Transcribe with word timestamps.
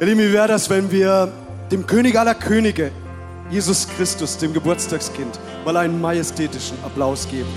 Ihr 0.00 0.06
Lieben, 0.06 0.20
wie 0.20 0.32
wäre 0.32 0.46
das, 0.46 0.70
wenn 0.70 0.92
wir 0.92 1.28
dem 1.72 1.84
König 1.84 2.16
aller 2.16 2.36
Könige, 2.36 2.92
Jesus 3.50 3.88
Christus, 3.88 4.38
dem 4.38 4.52
Geburtstagskind, 4.52 5.40
mal 5.64 5.76
einen 5.76 6.00
majestätischen 6.00 6.76
Applaus 6.84 7.28
geben? 7.28 7.48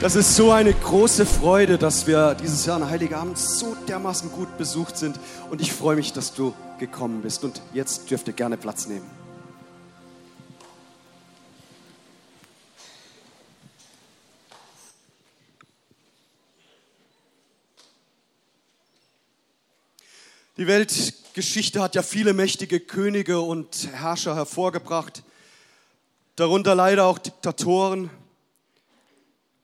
Das 0.00 0.14
ist 0.14 0.36
so 0.36 0.52
eine 0.52 0.72
große 0.72 1.26
Freude, 1.26 1.76
dass 1.76 2.06
wir 2.06 2.36
dieses 2.36 2.64
Jahr 2.64 2.76
an 2.76 2.88
Heiligabend 2.88 3.36
so 3.36 3.76
dermaßen 3.88 4.30
gut 4.30 4.56
besucht 4.56 4.96
sind. 4.96 5.18
Und 5.50 5.60
ich 5.60 5.72
freue 5.72 5.96
mich, 5.96 6.12
dass 6.12 6.32
du 6.32 6.54
gekommen 6.78 7.20
bist. 7.20 7.42
Und 7.42 7.60
jetzt 7.74 8.08
dürft 8.08 8.28
ihr 8.28 8.32
gerne 8.32 8.56
Platz 8.56 8.86
nehmen. 8.86 9.10
Die 20.58 20.68
Weltgeschichte 20.68 21.82
hat 21.82 21.96
ja 21.96 22.02
viele 22.02 22.34
mächtige 22.34 22.78
Könige 22.78 23.40
und 23.40 23.88
Herrscher 23.92 24.36
hervorgebracht, 24.36 25.24
darunter 26.36 26.76
leider 26.76 27.06
auch 27.06 27.18
Diktatoren, 27.18 28.10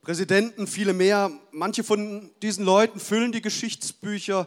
Präsidenten, 0.04 0.66
viele 0.66 0.92
mehr. 0.92 1.30
Manche 1.50 1.82
von 1.82 2.30
diesen 2.42 2.62
Leuten 2.62 3.00
füllen 3.00 3.32
die 3.32 3.40
Geschichtsbücher, 3.40 4.46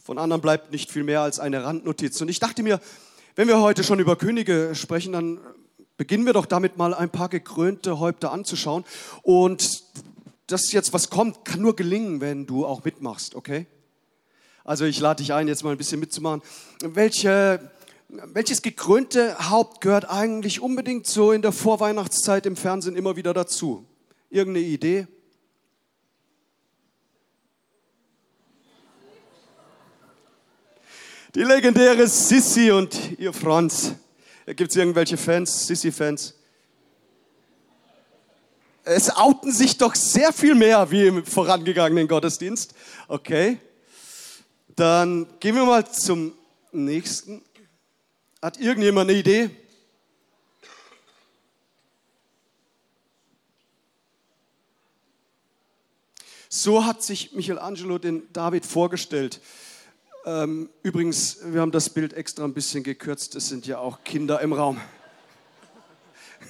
von 0.00 0.16
anderen 0.16 0.40
bleibt 0.40 0.70
nicht 0.70 0.92
viel 0.92 1.02
mehr 1.02 1.22
als 1.22 1.40
eine 1.40 1.64
Randnotiz. 1.64 2.20
Und 2.20 2.28
ich 2.28 2.38
dachte 2.38 2.62
mir, 2.62 2.80
wenn 3.34 3.48
wir 3.48 3.60
heute 3.60 3.82
schon 3.82 3.98
über 3.98 4.14
Könige 4.14 4.76
sprechen, 4.76 5.12
dann 5.12 5.40
beginnen 5.96 6.24
wir 6.24 6.34
doch 6.34 6.46
damit 6.46 6.76
mal 6.76 6.94
ein 6.94 7.10
paar 7.10 7.28
gekrönte 7.28 7.98
Häupter 7.98 8.30
anzuschauen. 8.30 8.84
Und 9.22 9.82
das 10.46 10.70
jetzt, 10.70 10.92
was 10.92 11.10
kommt, 11.10 11.44
kann 11.44 11.60
nur 11.60 11.74
gelingen, 11.74 12.20
wenn 12.20 12.46
du 12.46 12.64
auch 12.64 12.84
mitmachst, 12.84 13.34
okay? 13.34 13.66
Also 14.62 14.84
ich 14.84 15.00
lade 15.00 15.20
dich 15.20 15.32
ein, 15.32 15.48
jetzt 15.48 15.64
mal 15.64 15.72
ein 15.72 15.78
bisschen 15.78 15.98
mitzumachen. 15.98 16.42
Welche, 16.80 17.72
welches 18.08 18.62
gekrönte 18.62 19.50
Haupt 19.50 19.80
gehört 19.80 20.08
eigentlich 20.08 20.60
unbedingt 20.60 21.08
so 21.08 21.32
in 21.32 21.42
der 21.42 21.50
Vorweihnachtszeit 21.50 22.46
im 22.46 22.54
Fernsehen 22.54 22.94
immer 22.94 23.16
wieder 23.16 23.34
dazu? 23.34 23.84
Irgendeine 24.30 24.66
Idee? 24.66 25.06
Die 31.34 31.42
legendäre 31.42 32.08
Sissy 32.08 32.70
und 32.70 33.18
ihr 33.18 33.32
Franz. 33.32 33.94
Gibt 34.46 34.70
es 34.70 34.76
irgendwelche 34.76 35.16
Fans, 35.16 35.66
Sissy-Fans? 35.66 36.34
Es 38.84 39.10
outen 39.10 39.52
sich 39.52 39.76
doch 39.76 39.94
sehr 39.94 40.32
viel 40.32 40.54
mehr 40.54 40.90
wie 40.90 41.08
im 41.08 41.26
vorangegangenen 41.26 42.08
Gottesdienst. 42.08 42.74
Okay. 43.08 43.58
Dann 44.76 45.26
gehen 45.40 45.56
wir 45.56 45.64
mal 45.64 45.90
zum 45.90 46.32
nächsten. 46.70 47.42
Hat 48.40 48.58
irgendjemand 48.58 49.10
eine 49.10 49.18
Idee? 49.18 49.50
So 56.48 56.84
hat 56.84 57.02
sich 57.02 57.32
Michelangelo 57.32 57.98
den 57.98 58.22
David 58.32 58.64
vorgestellt. 58.64 59.40
Ähm, 60.24 60.70
übrigens, 60.82 61.38
wir 61.44 61.60
haben 61.60 61.72
das 61.72 61.90
Bild 61.90 62.12
extra 62.12 62.44
ein 62.44 62.54
bisschen 62.54 62.84
gekürzt. 62.84 63.34
Es 63.34 63.48
sind 63.48 63.66
ja 63.66 63.78
auch 63.78 64.04
Kinder 64.04 64.40
im 64.40 64.52
Raum. 64.52 64.80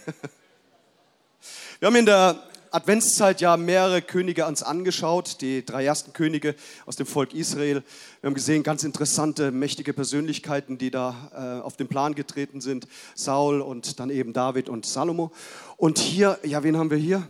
wir 1.81 1.87
haben 1.87 1.97
in 1.97 2.04
der 2.04 2.43
Adventszeit 2.72 3.41
ja 3.41 3.56
mehrere 3.56 4.03
Könige 4.03 4.44
uns 4.47 4.62
angeschaut, 4.62 5.41
die 5.41 5.65
drei 5.65 5.87
ersten 5.87 6.12
Könige 6.12 6.54
aus 6.84 6.97
dem 6.97 7.06
Volk 7.06 7.32
Israel. 7.32 7.82
Wir 8.20 8.28
haben 8.28 8.34
gesehen, 8.34 8.62
ganz 8.62 8.84
interessante, 8.84 9.50
mächtige 9.50 9.94
Persönlichkeiten, 9.94 10.76
die 10.76 10.91
da 10.91 11.60
äh, 11.60 11.65
auf 11.65 11.78
den 11.78 11.88
Plan 11.88 12.15
getreten 12.15 12.60
sind. 12.60 12.87
Saul 13.15 13.62
und 13.62 13.99
dann 13.99 14.10
eben 14.10 14.34
David 14.34 14.69
und 14.69 14.84
Salomo. 14.84 15.32
Und 15.78 15.99
hier, 15.99 16.38
ja, 16.43 16.62
wen 16.62 16.76
haben 16.76 16.91
wir 16.91 16.99
hier? 16.99 17.26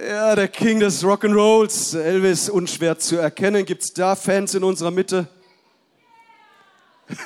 Ja, 0.00 0.36
der 0.36 0.46
King 0.46 0.78
des 0.78 1.02
Rock'n'Rolls, 1.02 1.98
Elvis, 1.98 2.48
unschwer 2.48 3.00
zu 3.00 3.16
erkennen. 3.16 3.64
Gibt 3.64 3.82
es 3.82 3.92
da 3.92 4.14
Fans 4.14 4.54
in 4.54 4.62
unserer 4.62 4.92
Mitte? 4.92 5.26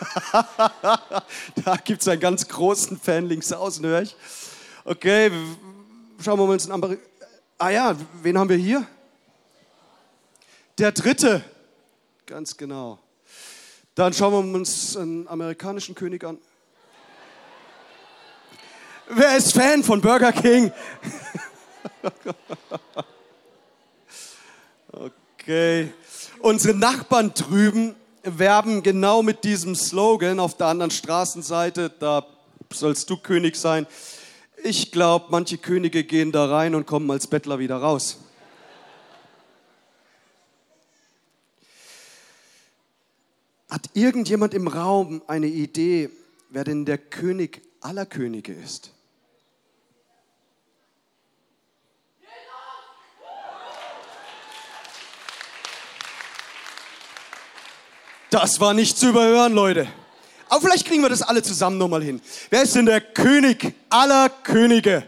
da 1.65 1.77
gibt 1.84 2.00
es 2.00 2.09
einen 2.09 2.21
ganz 2.21 2.49
großen 2.49 2.99
Fan 2.99 3.27
links 3.27 3.53
außen, 3.53 3.84
höre 3.84 4.00
ich. 4.00 4.16
Okay, 4.87 5.31
schauen 6.25 6.38
wir 6.38 6.44
uns 6.44 6.71
einen 6.71 6.99
Ah 7.59 7.69
ja, 7.69 7.94
wen 8.22 8.38
haben 8.38 8.49
wir 8.49 8.56
hier? 8.56 8.87
Der 10.78 10.93
dritte. 10.93 11.44
Ganz 12.25 12.56
genau. 12.56 12.99
Dann 13.94 14.15
schauen 14.15 14.33
wir 14.50 14.59
uns 14.59 14.97
einen 14.97 15.28
amerikanischen 15.28 15.94
König 15.94 16.25
an. 16.25 16.39
Wer 19.10 19.37
ist 19.37 19.53
Fan 19.53 19.84
von 19.84 20.00
Burger 20.00 20.33
King? 20.33 20.72
Okay. 25.42 25.92
Unsere 26.38 26.76
Nachbarn 26.76 27.34
drüben 27.34 27.96
werben 28.22 28.84
genau 28.84 29.24
mit 29.24 29.42
diesem 29.42 29.74
Slogan 29.74 30.38
auf 30.38 30.56
der 30.56 30.68
anderen 30.68 30.92
Straßenseite, 30.92 31.91
da 31.98 32.24
sollst 32.72 33.10
du 33.10 33.16
König 33.16 33.56
sein. 33.56 33.88
Ich 34.62 34.92
glaube, 34.92 35.26
manche 35.30 35.58
Könige 35.58 36.04
gehen 36.04 36.30
da 36.30 36.46
rein 36.46 36.76
und 36.76 36.86
kommen 36.86 37.10
als 37.10 37.26
Bettler 37.26 37.58
wieder 37.58 37.78
raus. 37.78 38.18
Hat 43.68 43.91
irgendjemand 43.94 44.54
im 44.54 44.68
Raum 44.68 45.22
eine 45.26 45.48
Idee, 45.48 46.08
wer 46.50 46.62
denn 46.62 46.84
der 46.84 46.98
König 46.98 47.62
aller 47.80 48.06
Könige 48.06 48.52
ist? 48.52 48.92
Das 58.32 58.60
war 58.60 58.72
nicht 58.72 58.97
zu 58.97 59.10
überhören, 59.10 59.53
Leute. 59.53 59.87
Aber 60.48 60.62
vielleicht 60.62 60.87
kriegen 60.87 61.03
wir 61.03 61.10
das 61.10 61.20
alle 61.20 61.43
zusammen 61.43 61.76
nochmal 61.76 62.03
hin. 62.03 62.19
Wer 62.48 62.62
ist 62.62 62.75
denn 62.75 62.87
der 62.87 63.03
König 63.03 63.75
aller 63.91 64.31
Könige? 64.31 65.04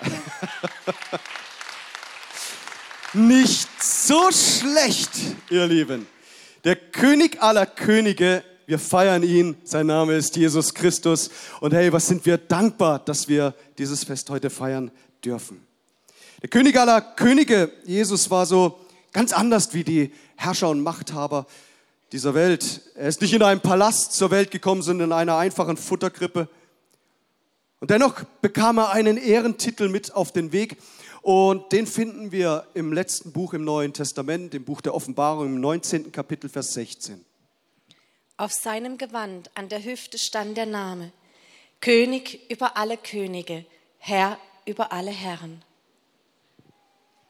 Jesus. 0.00 0.14
nicht 3.12 3.82
so 3.82 4.30
schlecht, 4.30 5.10
ihr 5.50 5.66
Lieben. 5.66 6.06
Der 6.62 6.76
König 6.76 7.42
aller 7.42 7.66
Könige, 7.66 8.44
wir 8.66 8.78
feiern 8.78 9.24
ihn. 9.24 9.56
Sein 9.64 9.86
Name 9.86 10.14
ist 10.14 10.36
Jesus 10.36 10.72
Christus. 10.74 11.30
Und 11.58 11.74
hey, 11.74 11.92
was 11.92 12.06
sind 12.06 12.24
wir 12.24 12.38
dankbar, 12.38 13.00
dass 13.00 13.26
wir 13.26 13.52
dieses 13.78 14.04
Fest 14.04 14.30
heute 14.30 14.48
feiern 14.48 14.92
dürfen. 15.24 15.66
Der 16.40 16.48
König 16.48 16.78
aller 16.78 17.00
Könige, 17.00 17.72
Jesus, 17.84 18.30
war 18.30 18.46
so 18.46 18.79
Ganz 19.12 19.32
anders 19.32 19.74
wie 19.74 19.84
die 19.84 20.12
Herrscher 20.36 20.68
und 20.68 20.82
Machthaber 20.82 21.46
dieser 22.12 22.34
Welt. 22.34 22.82
Er 22.94 23.08
ist 23.08 23.20
nicht 23.20 23.32
in 23.32 23.42
einem 23.42 23.60
Palast 23.60 24.12
zur 24.12 24.30
Welt 24.30 24.50
gekommen, 24.50 24.82
sondern 24.82 25.10
in 25.10 25.12
einer 25.12 25.36
einfachen 25.36 25.76
Futterkrippe. 25.76 26.48
Und 27.80 27.90
dennoch 27.90 28.22
bekam 28.42 28.78
er 28.78 28.90
einen 28.90 29.16
Ehrentitel 29.16 29.88
mit 29.88 30.14
auf 30.14 30.32
den 30.32 30.52
Weg. 30.52 30.76
Und 31.22 31.72
den 31.72 31.86
finden 31.86 32.32
wir 32.32 32.66
im 32.74 32.92
letzten 32.92 33.32
Buch 33.32 33.52
im 33.52 33.64
Neuen 33.64 33.92
Testament, 33.92 34.54
im 34.54 34.64
Buch 34.64 34.80
der 34.80 34.94
Offenbarung, 34.94 35.46
im 35.46 35.60
19. 35.60 36.12
Kapitel, 36.12 36.48
Vers 36.48 36.74
16. 36.74 37.24
Auf 38.36 38.52
seinem 38.52 38.96
Gewand 38.96 39.50
an 39.54 39.68
der 39.68 39.84
Hüfte 39.84 40.16
stand 40.18 40.56
der 40.56 40.66
Name, 40.66 41.12
König 41.80 42.50
über 42.50 42.76
alle 42.76 42.96
Könige, 42.96 43.66
Herr 43.98 44.38
über 44.64 44.92
alle 44.92 45.10
Herren. 45.10 45.62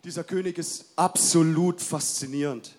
Dieser 0.05 0.25
König 0.25 0.57
ist 0.57 0.87
absolut 0.97 1.83
faszinierend. 1.83 2.75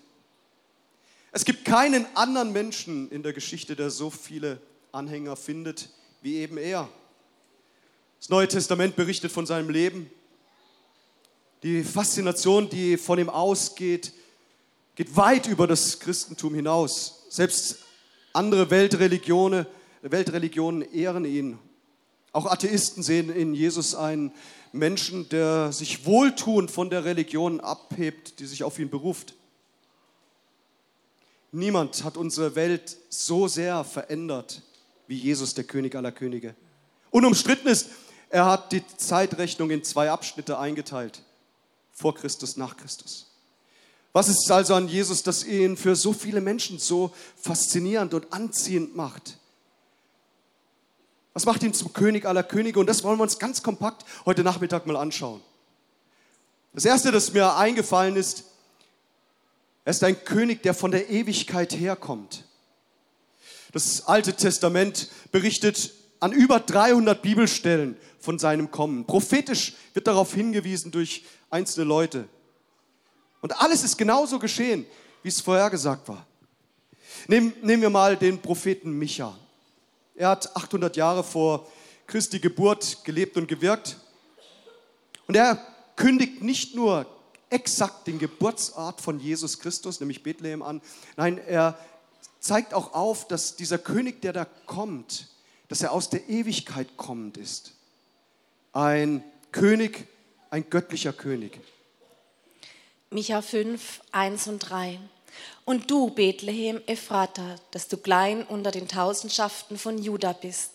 Es 1.30 1.44
gibt 1.44 1.64
keinen 1.64 2.04
anderen 2.16 2.52
Menschen 2.52 3.10
in 3.10 3.22
der 3.22 3.32
Geschichte, 3.32 3.76
der 3.76 3.90
so 3.90 4.10
viele 4.10 4.60
Anhänger 4.90 5.36
findet 5.36 5.88
wie 6.20 6.36
eben 6.36 6.56
er. 6.56 6.88
Das 8.18 8.28
Neue 8.28 8.48
Testament 8.48 8.96
berichtet 8.96 9.32
von 9.32 9.46
seinem 9.46 9.70
Leben. 9.70 10.10
Die 11.62 11.84
Faszination, 11.84 12.68
die 12.68 12.96
von 12.96 13.18
ihm 13.18 13.28
ausgeht, 13.28 14.12
geht 14.94 15.16
weit 15.16 15.46
über 15.46 15.66
das 15.66 16.00
Christentum 16.00 16.54
hinaus. 16.54 17.24
Selbst 17.28 17.78
andere 18.32 18.70
Weltreligionen, 18.70 19.66
Weltreligionen 20.02 20.82
ehren 20.92 21.24
ihn. 21.24 21.58
Auch 22.32 22.46
Atheisten 22.46 23.02
sehen 23.02 23.30
in 23.30 23.54
Jesus 23.54 23.94
einen 23.94 24.32
Menschen, 24.72 25.28
der 25.28 25.70
sich 25.72 26.06
wohltuend 26.06 26.70
von 26.70 26.88
der 26.88 27.04
Religion 27.04 27.60
abhebt, 27.60 28.40
die 28.40 28.46
sich 28.46 28.64
auf 28.64 28.78
ihn 28.78 28.88
beruft. 28.88 29.34
Niemand 31.50 32.04
hat 32.04 32.16
unsere 32.16 32.54
Welt 32.54 32.96
so 33.10 33.48
sehr 33.48 33.84
verändert 33.84 34.62
wie 35.06 35.16
Jesus, 35.16 35.52
der 35.52 35.64
König 35.64 35.94
aller 35.94 36.12
Könige. 36.12 36.54
Unumstritten 37.10 37.68
ist, 37.68 37.90
er 38.30 38.46
hat 38.46 38.72
die 38.72 38.82
Zeitrechnung 38.96 39.70
in 39.70 39.84
zwei 39.84 40.10
Abschnitte 40.10 40.58
eingeteilt. 40.58 41.22
Vor 41.92 42.14
Christus, 42.14 42.56
nach 42.56 42.78
Christus. 42.78 43.26
Was 44.14 44.28
ist 44.28 44.50
also 44.50 44.74
an 44.74 44.88
Jesus, 44.88 45.22
das 45.22 45.44
ihn 45.44 45.76
für 45.76 45.96
so 45.96 46.14
viele 46.14 46.40
Menschen 46.40 46.78
so 46.78 47.12
faszinierend 47.36 48.14
und 48.14 48.32
anziehend 48.32 48.96
macht? 48.96 49.36
Was 51.34 51.46
macht 51.46 51.62
ihn 51.62 51.72
zum 51.72 51.92
König 51.92 52.26
aller 52.26 52.42
Könige? 52.42 52.78
Und 52.78 52.86
das 52.86 53.02
wollen 53.04 53.18
wir 53.18 53.22
uns 53.22 53.38
ganz 53.38 53.62
kompakt 53.62 54.04
heute 54.26 54.42
Nachmittag 54.44 54.86
mal 54.86 54.96
anschauen. 54.96 55.40
Das 56.74 56.84
Erste, 56.84 57.10
das 57.10 57.32
mir 57.32 57.56
eingefallen 57.56 58.16
ist, 58.16 58.44
er 59.84 59.90
ist 59.90 60.04
ein 60.04 60.24
König, 60.24 60.62
der 60.62 60.74
von 60.74 60.90
der 60.90 61.10
Ewigkeit 61.10 61.72
herkommt. 61.72 62.44
Das 63.72 64.06
Alte 64.06 64.34
Testament 64.34 65.10
berichtet 65.32 65.92
an 66.20 66.32
über 66.32 66.60
300 66.60 67.20
Bibelstellen 67.20 67.96
von 68.20 68.38
seinem 68.38 68.70
Kommen. 68.70 69.06
Prophetisch 69.06 69.74
wird 69.92 70.06
darauf 70.06 70.32
hingewiesen 70.34 70.92
durch 70.92 71.24
einzelne 71.50 71.86
Leute. 71.86 72.28
Und 73.40 73.60
alles 73.60 73.82
ist 73.82 73.98
genauso 73.98 74.38
geschehen, 74.38 74.86
wie 75.22 75.28
es 75.28 75.40
vorhergesagt 75.40 76.08
war. 76.08 76.26
Nehmen, 77.26 77.52
nehmen 77.62 77.82
wir 77.82 77.90
mal 77.90 78.16
den 78.16 78.40
Propheten 78.40 78.92
Micha. 78.98 79.36
Er 80.14 80.28
hat 80.28 80.54
800 80.56 80.96
Jahre 80.96 81.24
vor 81.24 81.66
Christi 82.06 82.38
Geburt 82.38 83.04
gelebt 83.04 83.36
und 83.36 83.48
gewirkt. 83.48 83.96
Und 85.26 85.36
er 85.36 85.64
kündigt 85.96 86.42
nicht 86.42 86.74
nur 86.74 87.06
exakt 87.48 88.06
den 88.06 88.18
Geburtsort 88.18 89.00
von 89.00 89.20
Jesus 89.20 89.58
Christus, 89.58 90.00
nämlich 90.00 90.22
Bethlehem, 90.22 90.62
an. 90.62 90.82
Nein, 91.16 91.38
er 91.38 91.78
zeigt 92.40 92.74
auch 92.74 92.92
auf, 92.92 93.28
dass 93.28 93.56
dieser 93.56 93.78
König, 93.78 94.20
der 94.22 94.32
da 94.32 94.44
kommt, 94.66 95.28
dass 95.68 95.82
er 95.82 95.92
aus 95.92 96.10
der 96.10 96.28
Ewigkeit 96.28 96.96
kommend 96.96 97.36
ist. 97.36 97.72
Ein 98.72 99.22
König, 99.52 100.06
ein 100.50 100.68
göttlicher 100.68 101.12
König. 101.12 101.60
Micha 103.10 103.42
5, 103.42 104.00
1 104.12 104.48
und 104.48 104.58
3. 104.58 104.98
Und 105.64 105.90
du, 105.90 106.10
Bethlehem 106.10 106.80
Ephrata, 106.86 107.56
dass 107.70 107.88
du 107.88 107.96
klein 107.96 108.44
unter 108.44 108.70
den 108.70 108.88
Tausendschaften 108.88 109.78
von 109.78 110.02
Juda 110.02 110.32
bist. 110.32 110.72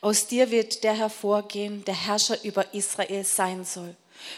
Aus 0.00 0.26
dir 0.26 0.50
wird 0.50 0.84
der 0.84 0.94
hervorgehen, 0.94 1.84
der 1.84 1.94
Herrscher 1.94 2.42
über 2.42 2.72
Israel 2.74 3.24
sein 3.24 3.64
soll. 3.64 3.94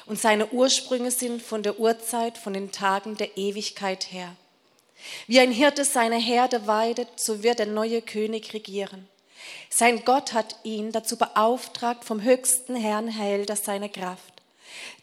Und 0.07 0.21
seine 0.21 0.49
Ursprünge 0.49 1.11
sind 1.11 1.43
von 1.43 1.63
der 1.63 1.79
Urzeit, 1.79 2.39
von 2.39 2.55
den 2.55 2.73
Tagen 2.73 3.17
der 3.17 3.37
Ewigkeit 3.37 4.11
her. 4.13 4.35
Wie 5.27 5.41
ein 5.41 5.53
Hirte 5.53 5.85
seine 5.85 6.17
Herde 6.17 6.67
weidet, 6.67 7.09
so 7.17 7.43
wird 7.43 7.59
der 7.59 7.67
neue 7.67 8.01
König 8.01 8.53
regieren. 8.55 9.09
Sein 9.69 10.05
Gott 10.05 10.33
hat 10.33 10.57
ihn 10.63 10.93
dazu 10.93 11.17
beauftragt, 11.17 12.05
vom 12.05 12.23
höchsten 12.23 12.77
Herrn 12.77 13.09
hält 13.09 13.51
er 13.51 13.57
seine 13.57 13.91
Kraft. 13.91 14.34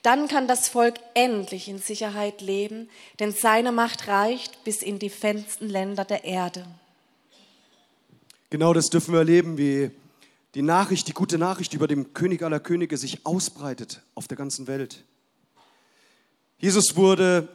Dann 0.01 0.27
kann 0.27 0.47
das 0.47 0.67
Volk 0.67 0.95
endlich 1.13 1.67
in 1.67 1.79
Sicherheit 1.79 2.41
leben, 2.41 2.89
denn 3.19 3.31
seine 3.31 3.71
Macht 3.71 4.07
reicht 4.07 4.63
bis 4.63 4.81
in 4.81 4.99
die 4.99 5.09
fernsten 5.09 5.69
Länder 5.69 6.05
der 6.05 6.23
Erde. 6.23 6.65
Genau 8.49 8.73
das 8.73 8.89
dürfen 8.89 9.13
wir 9.13 9.19
erleben, 9.19 9.57
wie 9.57 9.91
die 10.55 10.61
Nachricht, 10.61 11.07
die 11.07 11.13
gute 11.13 11.37
Nachricht 11.37 11.73
über 11.73 11.87
den 11.87 12.13
König 12.13 12.43
aller 12.43 12.59
Könige 12.59 12.97
sich 12.97 13.25
ausbreitet 13.25 14.01
auf 14.15 14.27
der 14.27 14.37
ganzen 14.37 14.67
Welt. 14.67 15.03
Jesus 16.57 16.95
wurde 16.95 17.47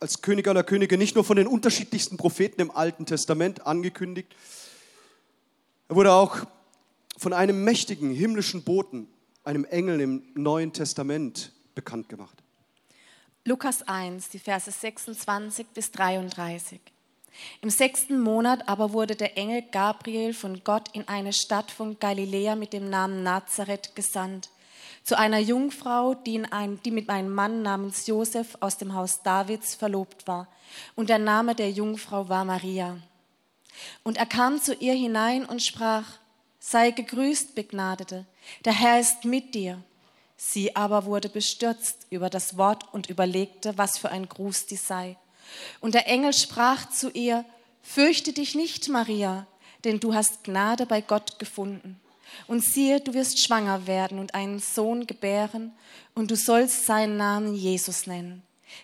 als 0.00 0.22
König 0.22 0.48
aller 0.48 0.64
Könige 0.64 0.98
nicht 0.98 1.14
nur 1.14 1.24
von 1.24 1.36
den 1.36 1.46
unterschiedlichsten 1.46 2.16
Propheten 2.16 2.60
im 2.60 2.70
Alten 2.70 3.06
Testament 3.06 3.66
angekündigt, 3.66 4.34
er 5.90 5.96
wurde 5.96 6.12
auch 6.12 6.38
von 7.18 7.32
einem 7.32 7.64
mächtigen 7.64 8.12
himmlischen 8.12 8.62
Boten 8.62 9.08
einem 9.44 9.64
Engel 9.64 10.00
im 10.00 10.22
Neuen 10.34 10.72
Testament 10.72 11.52
bekannt 11.74 12.08
gemacht. 12.08 12.42
Lukas 13.44 13.82
1, 13.82 14.28
die 14.28 14.38
Verse 14.38 14.70
26 14.70 15.66
bis 15.68 15.90
33. 15.92 16.80
Im 17.62 17.70
sechsten 17.70 18.20
Monat 18.20 18.68
aber 18.68 18.92
wurde 18.92 19.16
der 19.16 19.38
Engel 19.38 19.62
Gabriel 19.70 20.34
von 20.34 20.62
Gott 20.64 20.88
in 20.92 21.08
eine 21.08 21.32
Stadt 21.32 21.70
von 21.70 21.98
Galiläa 21.98 22.54
mit 22.54 22.72
dem 22.72 22.90
Namen 22.90 23.22
Nazareth 23.22 23.94
gesandt, 23.94 24.50
zu 25.02 25.16
einer 25.16 25.38
Jungfrau, 25.38 26.14
die, 26.14 26.44
ein, 26.50 26.80
die 26.84 26.90
mit 26.90 27.08
einem 27.08 27.34
Mann 27.34 27.62
namens 27.62 28.06
Josef 28.06 28.56
aus 28.60 28.76
dem 28.76 28.94
Haus 28.94 29.22
Davids 29.22 29.74
verlobt 29.74 30.28
war. 30.28 30.46
Und 30.94 31.08
der 31.08 31.18
Name 31.18 31.54
der 31.54 31.70
Jungfrau 31.70 32.28
war 32.28 32.44
Maria. 32.44 32.98
Und 34.02 34.18
er 34.18 34.26
kam 34.26 34.60
zu 34.60 34.74
ihr 34.74 34.94
hinein 34.94 35.46
und 35.46 35.62
sprach, 35.62 36.04
Sei 36.60 36.90
gegrüßt, 36.90 37.54
Begnadete, 37.54 38.26
der 38.64 38.74
Herr 38.74 39.00
ist 39.00 39.24
mit 39.24 39.54
dir. 39.54 39.82
Sie 40.36 40.76
aber 40.76 41.06
wurde 41.06 41.28
bestürzt 41.28 42.06
über 42.10 42.30
das 42.30 42.56
Wort 42.58 42.84
und 42.92 43.08
überlegte, 43.08 43.76
was 43.78 43.98
für 43.98 44.10
ein 44.10 44.28
Gruß 44.28 44.66
dies 44.66 44.86
sei. 44.86 45.16
Und 45.80 45.94
der 45.94 46.06
Engel 46.06 46.32
sprach 46.32 46.88
zu 46.90 47.10
ihr, 47.10 47.44
Fürchte 47.82 48.34
dich 48.34 48.54
nicht, 48.54 48.88
Maria, 48.88 49.46
denn 49.84 50.00
du 50.00 50.14
hast 50.14 50.44
Gnade 50.44 50.84
bei 50.84 51.00
Gott 51.00 51.38
gefunden. 51.38 51.98
Und 52.46 52.62
siehe, 52.62 53.00
du 53.00 53.14
wirst 53.14 53.42
schwanger 53.42 53.86
werden 53.86 54.18
und 54.18 54.34
einen 54.34 54.60
Sohn 54.60 55.06
gebären, 55.06 55.72
und 56.14 56.30
du 56.30 56.36
sollst 56.36 56.86
seinen 56.86 57.16
Namen 57.16 57.54
Jesus 57.54 58.06
nennen. 58.06 58.42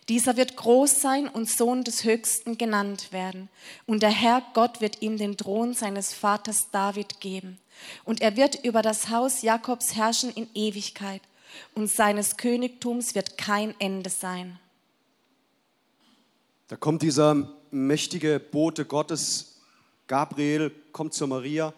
Dieser 0.08 0.36
wird 0.36 0.56
groß 0.56 1.00
sein 1.00 1.28
und 1.28 1.50
Sohn 1.50 1.84
des 1.84 2.04
Höchsten 2.04 2.58
genannt 2.58 3.12
werden. 3.12 3.48
Und 3.86 4.02
der 4.02 4.10
Herr 4.10 4.42
Gott 4.54 4.80
wird 4.80 5.02
ihm 5.02 5.16
den 5.16 5.36
Thron 5.36 5.74
seines 5.74 6.12
Vaters 6.12 6.70
David 6.70 7.20
geben. 7.20 7.58
Und 8.04 8.20
er 8.20 8.36
wird 8.36 8.64
über 8.64 8.82
das 8.82 9.08
Haus 9.08 9.42
Jakobs 9.42 9.94
herrschen 9.94 10.30
in 10.30 10.48
Ewigkeit. 10.54 11.22
Und 11.74 11.90
seines 11.90 12.36
Königtums 12.36 13.14
wird 13.14 13.38
kein 13.38 13.74
Ende 13.78 14.10
sein. 14.10 14.58
Da 16.68 16.76
kommt 16.76 17.02
dieser 17.02 17.48
mächtige 17.70 18.40
Bote 18.40 18.84
Gottes, 18.84 19.60
Gabriel, 20.08 20.72
kommt 20.92 21.14
zu 21.14 21.26
Maria 21.26 21.72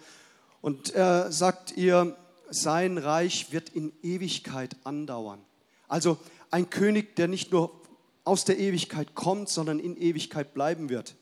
und 0.61 0.95
er 0.95 1.31
sagt 1.33 1.77
ihr, 1.77 2.17
sein 2.51 2.99
Reich 2.99 3.53
wird 3.53 3.69
in 3.71 3.93
Ewigkeit 4.03 4.77
andauern. 4.85 5.41
Also 5.89 6.19
ein 6.51 6.71
König, 6.71 7.17
der 7.17 7.29
nicht 7.29 7.53
nur 7.53 7.71
aus 8.25 8.45
der 8.45 8.59
Ewigkeit 8.59 9.15
kommt, 9.15 9.49
sondern 9.49 9.79
in 9.79 9.97
Ewigkeit 9.97 10.55
bleiben 10.55 10.89
wird. 10.89 11.15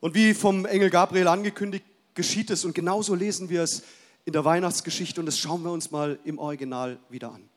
Und 0.00 0.14
wie 0.14 0.34
vom 0.34 0.66
Engel 0.66 0.90
Gabriel 0.90 1.28
angekündigt, 1.28 1.84
geschieht 2.14 2.50
es. 2.50 2.64
Und 2.64 2.74
genauso 2.74 3.14
lesen 3.14 3.48
wir 3.48 3.62
es 3.62 3.82
in 4.24 4.32
der 4.32 4.44
Weihnachtsgeschichte 4.44 5.20
und 5.20 5.26
das 5.26 5.38
schauen 5.38 5.62
wir 5.62 5.70
uns 5.70 5.90
mal 5.90 6.18
im 6.24 6.38
Original 6.38 6.98
wieder 7.10 7.32
an. 7.32 7.48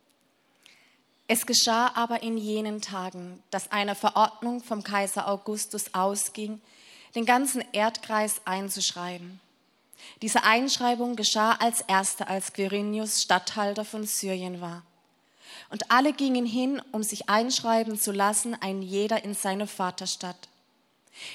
Es 1.27 1.45
geschah 1.45 1.91
aber 1.93 2.23
in 2.23 2.37
jenen 2.37 2.81
Tagen, 2.81 3.43
dass 3.49 3.71
eine 3.71 3.95
Verordnung 3.95 4.63
vom 4.63 4.83
Kaiser 4.83 5.27
Augustus 5.27 5.93
ausging, 5.93 6.61
den 7.15 7.25
ganzen 7.25 7.63
Erdkreis 7.73 8.41
einzuschreiben. 8.45 9.39
Diese 10.21 10.43
Einschreibung 10.43 11.15
geschah 11.15 11.53
als 11.53 11.81
erste, 11.81 12.27
als 12.27 12.53
Quirinius 12.53 13.21
Statthalter 13.21 13.83
von 13.83 14.05
Syrien 14.05 14.61
war. 14.61 14.83
Und 15.69 15.91
alle 15.91 16.13
gingen 16.13 16.45
hin, 16.45 16.81
um 16.91 17.03
sich 17.03 17.29
einschreiben 17.29 17.99
zu 17.99 18.11
lassen, 18.11 18.55
ein 18.59 18.81
jeder 18.81 19.23
in 19.25 19.33
seine 19.33 19.67
Vaterstadt. 19.67 20.47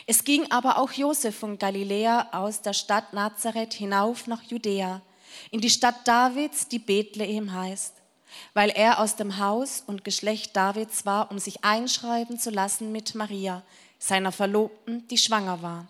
Es 0.07 0.25
ging 0.25 0.51
aber 0.51 0.79
auch 0.79 0.93
Josef 0.93 1.37
von 1.37 1.59
Galiläa 1.59 2.29
aus 2.33 2.63
der 2.63 2.73
Stadt 2.73 3.13
Nazareth 3.13 3.75
hinauf 3.75 4.27
nach 4.27 4.43
Judäa, 4.43 5.03
in 5.51 5.61
die 5.61 5.71
Stadt 5.71 6.07
Davids, 6.07 6.69
die 6.69 6.79
Bethlehem 6.79 7.53
heißt, 7.53 7.95
weil 8.55 8.71
er 8.71 9.01
aus 9.01 9.17
dem 9.17 9.39
Haus 9.39 9.83
und 9.87 10.05
Geschlecht 10.05 10.57
Davids 10.57 11.07
war, 11.07 11.31
um 11.31 11.39
sich 11.39 11.65
einschreiben 11.65 12.39
zu 12.39 12.51
lassen 12.51 12.93
mit 12.93 13.15
Maria, 13.15 13.63
seiner 13.99 14.33
Verlobten, 14.33 15.07
die 15.09 15.19
schwanger 15.19 15.63
war. 15.63 15.87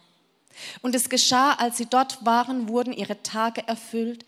Und 0.82 0.94
es 0.94 1.08
geschah, 1.08 1.54
als 1.54 1.78
sie 1.78 1.86
dort 1.86 2.24
waren, 2.24 2.68
wurden 2.68 2.92
ihre 2.92 3.22
Tage 3.22 3.66
erfüllt, 3.66 4.26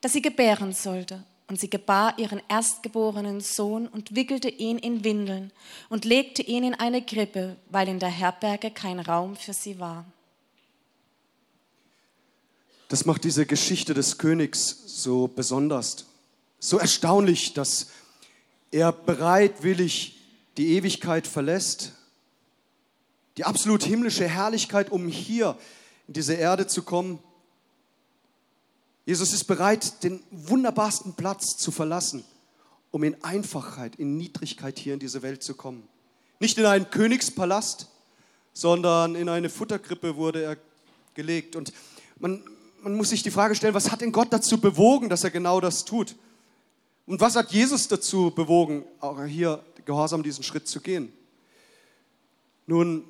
dass 0.00 0.12
sie 0.12 0.22
gebären 0.22 0.72
sollte. 0.72 1.24
Und 1.52 1.60
sie 1.60 1.68
gebar 1.68 2.18
ihren 2.18 2.40
erstgeborenen 2.48 3.42
Sohn 3.42 3.86
und 3.86 4.14
wickelte 4.14 4.48
ihn 4.48 4.78
in 4.78 5.04
Windeln 5.04 5.52
und 5.90 6.06
legte 6.06 6.40
ihn 6.40 6.64
in 6.64 6.72
eine 6.72 7.04
Krippe, 7.04 7.58
weil 7.68 7.88
in 7.88 7.98
der 7.98 8.08
Herberge 8.08 8.70
kein 8.70 8.98
Raum 8.98 9.36
für 9.36 9.52
sie 9.52 9.78
war. 9.78 10.06
Das 12.88 13.04
macht 13.04 13.24
diese 13.24 13.44
Geschichte 13.44 13.92
des 13.92 14.16
Königs 14.16 14.82
so 14.86 15.28
besonders, 15.28 16.06
so 16.58 16.78
erstaunlich, 16.78 17.52
dass 17.52 17.88
er 18.70 18.90
bereitwillig 18.90 20.16
die 20.56 20.68
Ewigkeit 20.76 21.26
verlässt, 21.26 21.92
die 23.36 23.44
absolut 23.44 23.82
himmlische 23.82 24.26
Herrlichkeit, 24.26 24.90
um 24.90 25.06
hier 25.06 25.58
in 26.08 26.14
diese 26.14 26.32
Erde 26.32 26.66
zu 26.66 26.82
kommen. 26.82 27.18
Jesus 29.04 29.32
ist 29.32 29.44
bereit, 29.44 30.02
den 30.04 30.22
wunderbarsten 30.30 31.14
Platz 31.14 31.56
zu 31.56 31.72
verlassen, 31.72 32.24
um 32.90 33.02
in 33.02 33.22
Einfachheit, 33.24 33.96
in 33.96 34.16
Niedrigkeit 34.16 34.78
hier 34.78 34.94
in 34.94 35.00
diese 35.00 35.22
Welt 35.22 35.42
zu 35.42 35.54
kommen. 35.54 35.88
Nicht 36.38 36.58
in 36.58 36.66
einen 36.66 36.88
Königspalast, 36.90 37.88
sondern 38.52 39.14
in 39.14 39.28
eine 39.28 39.48
Futterkrippe 39.48 40.16
wurde 40.16 40.42
er 40.42 40.56
gelegt. 41.14 41.56
Und 41.56 41.72
man, 42.18 42.44
man 42.82 42.94
muss 42.94 43.10
sich 43.10 43.22
die 43.22 43.30
Frage 43.30 43.54
stellen, 43.54 43.74
was 43.74 43.90
hat 43.90 44.02
denn 44.02 44.12
Gott 44.12 44.32
dazu 44.32 44.60
bewogen, 44.60 45.08
dass 45.08 45.24
er 45.24 45.30
genau 45.30 45.60
das 45.60 45.84
tut? 45.84 46.14
Und 47.06 47.20
was 47.20 47.34
hat 47.34 47.50
Jesus 47.50 47.88
dazu 47.88 48.30
bewogen, 48.30 48.84
auch 49.00 49.24
hier 49.24 49.64
gehorsam 49.84 50.22
diesen 50.22 50.44
Schritt 50.44 50.68
zu 50.68 50.80
gehen? 50.80 51.12
Nun, 52.66 53.04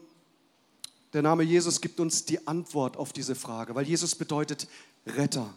der 1.12 1.20
Name 1.20 1.42
Jesus 1.42 1.82
gibt 1.82 2.00
uns 2.00 2.24
die 2.24 2.46
Antwort 2.46 2.96
auf 2.96 3.12
diese 3.12 3.34
Frage, 3.34 3.74
weil 3.74 3.86
Jesus 3.86 4.14
bedeutet 4.14 4.66
Retter. 5.06 5.52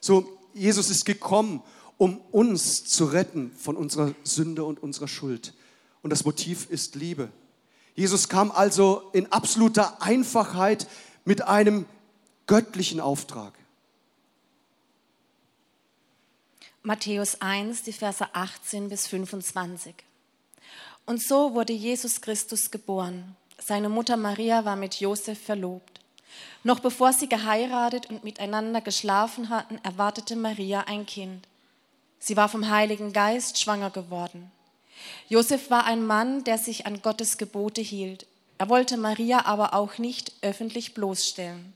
So, 0.00 0.38
Jesus 0.54 0.90
ist 0.90 1.04
gekommen, 1.04 1.62
um 1.96 2.18
uns 2.30 2.84
zu 2.84 3.06
retten 3.06 3.52
von 3.56 3.76
unserer 3.76 4.14
Sünde 4.22 4.64
und 4.64 4.82
unserer 4.82 5.08
Schuld. 5.08 5.54
Und 6.02 6.10
das 6.10 6.24
Motiv 6.24 6.70
ist 6.70 6.94
Liebe. 6.94 7.30
Jesus 7.94 8.28
kam 8.28 8.52
also 8.52 9.10
in 9.12 9.32
absoluter 9.32 10.00
Einfachheit 10.00 10.86
mit 11.24 11.42
einem 11.42 11.86
göttlichen 12.46 13.00
Auftrag. 13.00 13.54
Matthäus 16.82 17.40
1, 17.40 17.82
die 17.82 17.92
Verse 17.92 18.24
18 18.32 18.88
bis 18.88 19.08
25. 19.08 19.94
Und 21.04 21.22
so 21.22 21.54
wurde 21.54 21.72
Jesus 21.72 22.20
Christus 22.20 22.70
geboren. 22.70 23.36
Seine 23.60 23.88
Mutter 23.88 24.16
Maria 24.16 24.64
war 24.64 24.76
mit 24.76 25.00
Josef 25.00 25.38
verlobt. 25.38 26.00
Noch 26.64 26.80
bevor 26.80 27.12
sie 27.12 27.28
geheiratet 27.28 28.10
und 28.10 28.24
miteinander 28.24 28.80
geschlafen 28.80 29.48
hatten, 29.48 29.78
erwartete 29.82 30.36
Maria 30.36 30.82
ein 30.82 31.06
Kind. 31.06 31.46
Sie 32.18 32.36
war 32.36 32.48
vom 32.48 32.68
Heiligen 32.68 33.12
Geist 33.12 33.60
schwanger 33.60 33.90
geworden. 33.90 34.50
Josef 35.28 35.70
war 35.70 35.84
ein 35.84 36.04
Mann, 36.04 36.44
der 36.44 36.58
sich 36.58 36.86
an 36.86 37.02
Gottes 37.02 37.38
Gebote 37.38 37.80
hielt. 37.80 38.26
Er 38.58 38.68
wollte 38.68 38.96
Maria 38.96 39.46
aber 39.46 39.74
auch 39.74 39.98
nicht 39.98 40.32
öffentlich 40.42 40.94
bloßstellen. 40.94 41.72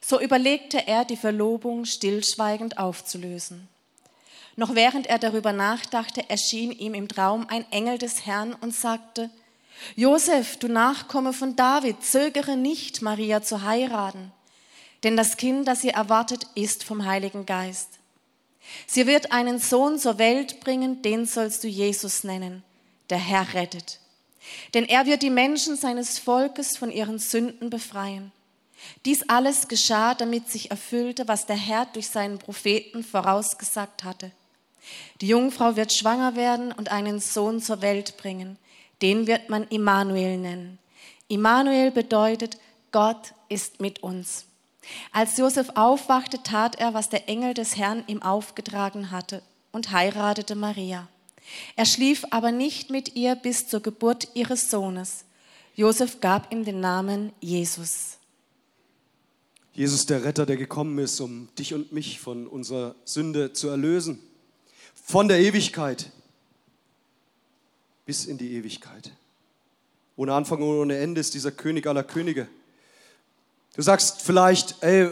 So 0.00 0.20
überlegte 0.20 0.86
er, 0.86 1.06
die 1.06 1.16
Verlobung 1.16 1.86
stillschweigend 1.86 2.76
aufzulösen. 2.76 3.68
Noch 4.56 4.74
während 4.74 5.06
er 5.06 5.18
darüber 5.18 5.52
nachdachte, 5.52 6.28
erschien 6.28 6.70
ihm 6.70 6.92
im 6.94 7.08
Traum 7.08 7.46
ein 7.48 7.64
Engel 7.72 7.96
des 7.96 8.26
Herrn 8.26 8.52
und 8.52 8.74
sagte, 8.74 9.30
Josef, 9.96 10.56
du 10.56 10.68
Nachkomme 10.68 11.32
von 11.32 11.56
David, 11.56 12.02
zögere 12.02 12.56
nicht, 12.56 13.02
Maria 13.02 13.42
zu 13.42 13.62
heiraten, 13.62 14.32
denn 15.02 15.16
das 15.16 15.36
Kind, 15.36 15.68
das 15.68 15.82
sie 15.82 15.90
erwartet, 15.90 16.46
ist 16.54 16.84
vom 16.84 17.04
Heiligen 17.04 17.46
Geist. 17.46 17.98
Sie 18.86 19.06
wird 19.06 19.32
einen 19.32 19.58
Sohn 19.58 19.98
zur 19.98 20.18
Welt 20.18 20.60
bringen, 20.60 21.02
den 21.02 21.26
sollst 21.26 21.64
du 21.64 21.68
Jesus 21.68 22.24
nennen. 22.24 22.62
Der 23.10 23.18
Herr 23.18 23.52
rettet. 23.52 24.00
Denn 24.72 24.86
er 24.86 25.06
wird 25.06 25.22
die 25.22 25.30
Menschen 25.30 25.76
seines 25.76 26.18
Volkes 26.18 26.76
von 26.76 26.90
ihren 26.90 27.18
Sünden 27.18 27.70
befreien. 27.70 28.32
Dies 29.04 29.28
alles 29.28 29.68
geschah, 29.68 30.14
damit 30.14 30.50
sich 30.50 30.70
erfüllte, 30.70 31.28
was 31.28 31.46
der 31.46 31.56
Herr 31.56 31.86
durch 31.86 32.08
seinen 32.08 32.38
Propheten 32.38 33.02
vorausgesagt 33.02 34.04
hatte. 34.04 34.30
Die 35.20 35.28
Jungfrau 35.28 35.76
wird 35.76 35.92
schwanger 35.92 36.36
werden 36.36 36.72
und 36.72 36.90
einen 36.90 37.20
Sohn 37.20 37.60
zur 37.60 37.80
Welt 37.80 38.16
bringen. 38.16 38.58
Den 39.02 39.26
wird 39.26 39.50
man 39.50 39.66
Immanuel 39.68 40.38
nennen. 40.38 40.78
Immanuel 41.28 41.90
bedeutet, 41.90 42.58
Gott 42.92 43.34
ist 43.48 43.80
mit 43.80 44.02
uns. 44.02 44.46
Als 45.12 45.36
Josef 45.36 45.70
aufwachte, 45.74 46.42
tat 46.42 46.76
er, 46.76 46.94
was 46.94 47.08
der 47.08 47.28
Engel 47.28 47.54
des 47.54 47.76
Herrn 47.76 48.04
ihm 48.06 48.22
aufgetragen 48.22 49.10
hatte 49.10 49.42
und 49.72 49.90
heiratete 49.90 50.54
Maria. 50.54 51.08
Er 51.76 51.86
schlief 51.86 52.24
aber 52.30 52.52
nicht 52.52 52.90
mit 52.90 53.16
ihr 53.16 53.34
bis 53.34 53.68
zur 53.68 53.80
Geburt 53.80 54.28
ihres 54.34 54.70
Sohnes. 54.70 55.24
Josef 55.74 56.20
gab 56.20 56.52
ihm 56.52 56.64
den 56.64 56.80
Namen 56.80 57.32
Jesus. 57.40 58.18
Jesus, 59.72 60.06
der 60.06 60.22
Retter, 60.22 60.46
der 60.46 60.56
gekommen 60.56 60.98
ist, 60.98 61.20
um 61.20 61.48
dich 61.58 61.74
und 61.74 61.92
mich 61.92 62.20
von 62.20 62.46
unserer 62.46 62.94
Sünde 63.04 63.52
zu 63.52 63.68
erlösen. 63.68 64.20
Von 64.94 65.26
der 65.26 65.40
Ewigkeit 65.40 66.12
bis 68.04 68.26
in 68.26 68.38
die 68.38 68.54
Ewigkeit. 68.54 69.12
Ohne 70.16 70.34
Anfang 70.34 70.62
und 70.62 70.78
ohne 70.78 70.98
Ende 70.98 71.20
ist 71.20 71.34
dieser 71.34 71.50
König 71.50 71.86
aller 71.86 72.04
Könige. 72.04 72.46
Du 73.74 73.82
sagst 73.82 74.22
vielleicht, 74.22 74.82
ey, 74.82 75.08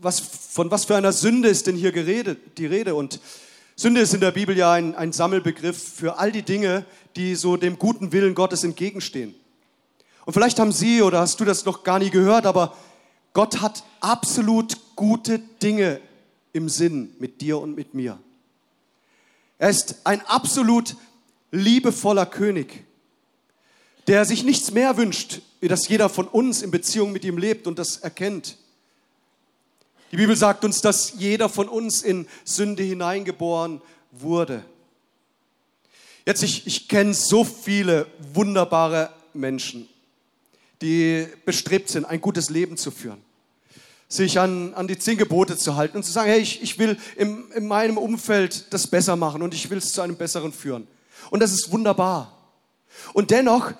was, 0.00 0.20
von 0.20 0.70
was 0.70 0.84
für 0.84 0.96
einer 0.96 1.12
Sünde 1.12 1.48
ist 1.48 1.66
denn 1.66 1.76
hier 1.76 1.92
geredet, 1.92 2.58
die 2.58 2.66
Rede? 2.66 2.94
Und 2.94 3.20
Sünde 3.76 4.00
ist 4.00 4.12
in 4.12 4.20
der 4.20 4.32
Bibel 4.32 4.56
ja 4.56 4.72
ein, 4.72 4.94
ein 4.94 5.12
Sammelbegriff 5.12 5.94
für 5.94 6.18
all 6.18 6.32
die 6.32 6.42
Dinge, 6.42 6.84
die 7.16 7.34
so 7.34 7.56
dem 7.56 7.78
guten 7.78 8.12
Willen 8.12 8.34
Gottes 8.34 8.64
entgegenstehen. 8.64 9.34
Und 10.24 10.32
vielleicht 10.32 10.58
haben 10.58 10.72
Sie 10.72 11.02
oder 11.02 11.20
hast 11.20 11.40
du 11.40 11.44
das 11.44 11.64
noch 11.64 11.84
gar 11.84 11.98
nie 11.98 12.10
gehört, 12.10 12.46
aber 12.46 12.76
Gott 13.32 13.60
hat 13.60 13.84
absolut 14.00 14.76
gute 14.96 15.38
Dinge 15.38 16.00
im 16.52 16.68
Sinn 16.68 17.14
mit 17.18 17.40
dir 17.40 17.58
und 17.58 17.76
mit 17.76 17.94
mir. 17.94 18.18
Er 19.58 19.70
ist 19.70 19.96
ein 20.04 20.20
absolut 20.26 20.96
liebevoller 21.50 22.26
König, 22.26 22.84
der 24.06 24.24
sich 24.24 24.44
nichts 24.44 24.70
mehr 24.70 24.96
wünscht, 24.96 25.40
wie 25.60 25.68
dass 25.68 25.88
jeder 25.88 26.08
von 26.08 26.28
uns 26.28 26.62
in 26.62 26.70
Beziehung 26.70 27.12
mit 27.12 27.24
ihm 27.24 27.38
lebt 27.38 27.66
und 27.66 27.78
das 27.78 27.98
erkennt. 27.98 28.56
Die 30.12 30.16
Bibel 30.16 30.36
sagt 30.36 30.64
uns, 30.64 30.80
dass 30.80 31.14
jeder 31.18 31.48
von 31.48 31.68
uns 31.68 32.02
in 32.02 32.26
Sünde 32.44 32.82
hineingeboren 32.82 33.80
wurde. 34.12 34.64
Jetzt, 36.24 36.42
ich, 36.42 36.66
ich 36.66 36.88
kenne 36.88 37.14
so 37.14 37.44
viele 37.44 38.06
wunderbare 38.32 39.10
Menschen, 39.32 39.88
die 40.82 41.26
bestrebt 41.44 41.88
sind, 41.88 42.04
ein 42.04 42.20
gutes 42.20 42.50
Leben 42.50 42.76
zu 42.76 42.90
führen, 42.90 43.20
sich 44.08 44.38
an, 44.38 44.74
an 44.74 44.88
die 44.88 44.98
zehn 44.98 45.18
Gebote 45.18 45.56
zu 45.56 45.76
halten 45.76 45.96
und 45.96 46.02
zu 46.04 46.12
sagen, 46.12 46.30
hey, 46.30 46.40
ich, 46.40 46.62
ich 46.62 46.78
will 46.78 46.96
im, 47.16 47.50
in 47.52 47.66
meinem 47.66 47.98
Umfeld 47.98 48.72
das 48.72 48.86
besser 48.86 49.16
machen 49.16 49.42
und 49.42 49.54
ich 49.54 49.70
will 49.70 49.78
es 49.78 49.92
zu 49.92 50.02
einem 50.02 50.16
besseren 50.16 50.52
führen. 50.52 50.86
Und 51.30 51.40
das 51.40 51.52
ist 51.52 51.70
wunderbar. 51.70 52.32
Und 53.12 53.30
dennoch, 53.30 53.72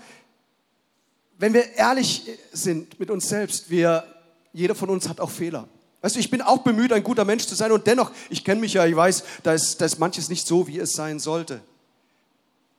wenn 1.38 1.54
wir 1.54 1.74
ehrlich 1.74 2.28
sind 2.52 2.98
mit 2.98 3.10
uns 3.10 3.28
selbst, 3.28 3.70
wir, 3.70 4.04
jeder 4.52 4.74
von 4.74 4.90
uns 4.90 5.08
hat 5.08 5.20
auch 5.20 5.30
Fehler. 5.30 5.68
Weißt 6.00 6.16
du, 6.16 6.20
ich 6.20 6.30
bin 6.30 6.42
auch 6.42 6.58
bemüht, 6.58 6.92
ein 6.92 7.02
guter 7.02 7.24
Mensch 7.24 7.46
zu 7.46 7.54
sein 7.54 7.72
und 7.72 7.86
dennoch, 7.86 8.12
ich 8.30 8.44
kenne 8.44 8.60
mich 8.60 8.74
ja, 8.74 8.86
ich 8.86 8.96
weiß, 8.96 9.24
da 9.42 9.52
ist, 9.52 9.80
da 9.80 9.86
ist 9.86 9.98
manches 9.98 10.28
nicht 10.28 10.46
so, 10.46 10.66
wie 10.68 10.78
es 10.78 10.92
sein 10.92 11.18
sollte. 11.18 11.60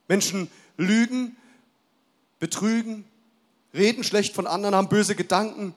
Menschen 0.08 0.50
lügen, 0.76 1.36
betrügen, 2.38 3.04
reden 3.74 4.02
schlecht 4.02 4.34
von 4.34 4.46
anderen, 4.46 4.74
haben 4.74 4.88
böse 4.88 5.14
Gedanken, 5.14 5.74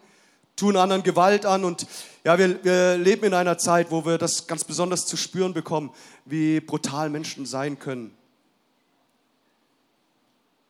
tun 0.56 0.78
anderen 0.78 1.04
Gewalt 1.04 1.46
an 1.46 1.66
und 1.66 1.88
ja, 2.24 2.38
wir, 2.38 2.64
wir 2.64 2.98
leben 2.98 3.26
in 3.26 3.34
einer 3.34 3.58
Zeit, 3.58 3.92
wo 3.92 4.06
wir 4.06 4.18
das 4.18 4.48
ganz 4.48 4.64
besonders 4.64 5.06
zu 5.06 5.18
spüren 5.18 5.54
bekommen, 5.54 5.92
wie 6.26 6.60
brutal 6.60 7.10
Menschen 7.10 7.46
sein 7.46 7.80
können. 7.80 8.16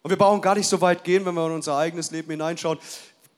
Und 0.03 0.10
wir 0.10 0.17
brauchen 0.17 0.41
gar 0.41 0.55
nicht 0.55 0.67
so 0.67 0.81
weit 0.81 1.03
gehen, 1.03 1.25
wenn 1.25 1.36
wir 1.36 1.46
in 1.46 1.53
unser 1.53 1.77
eigenes 1.77 2.12
Leben 2.12 2.31
hineinschauen. 2.31 2.79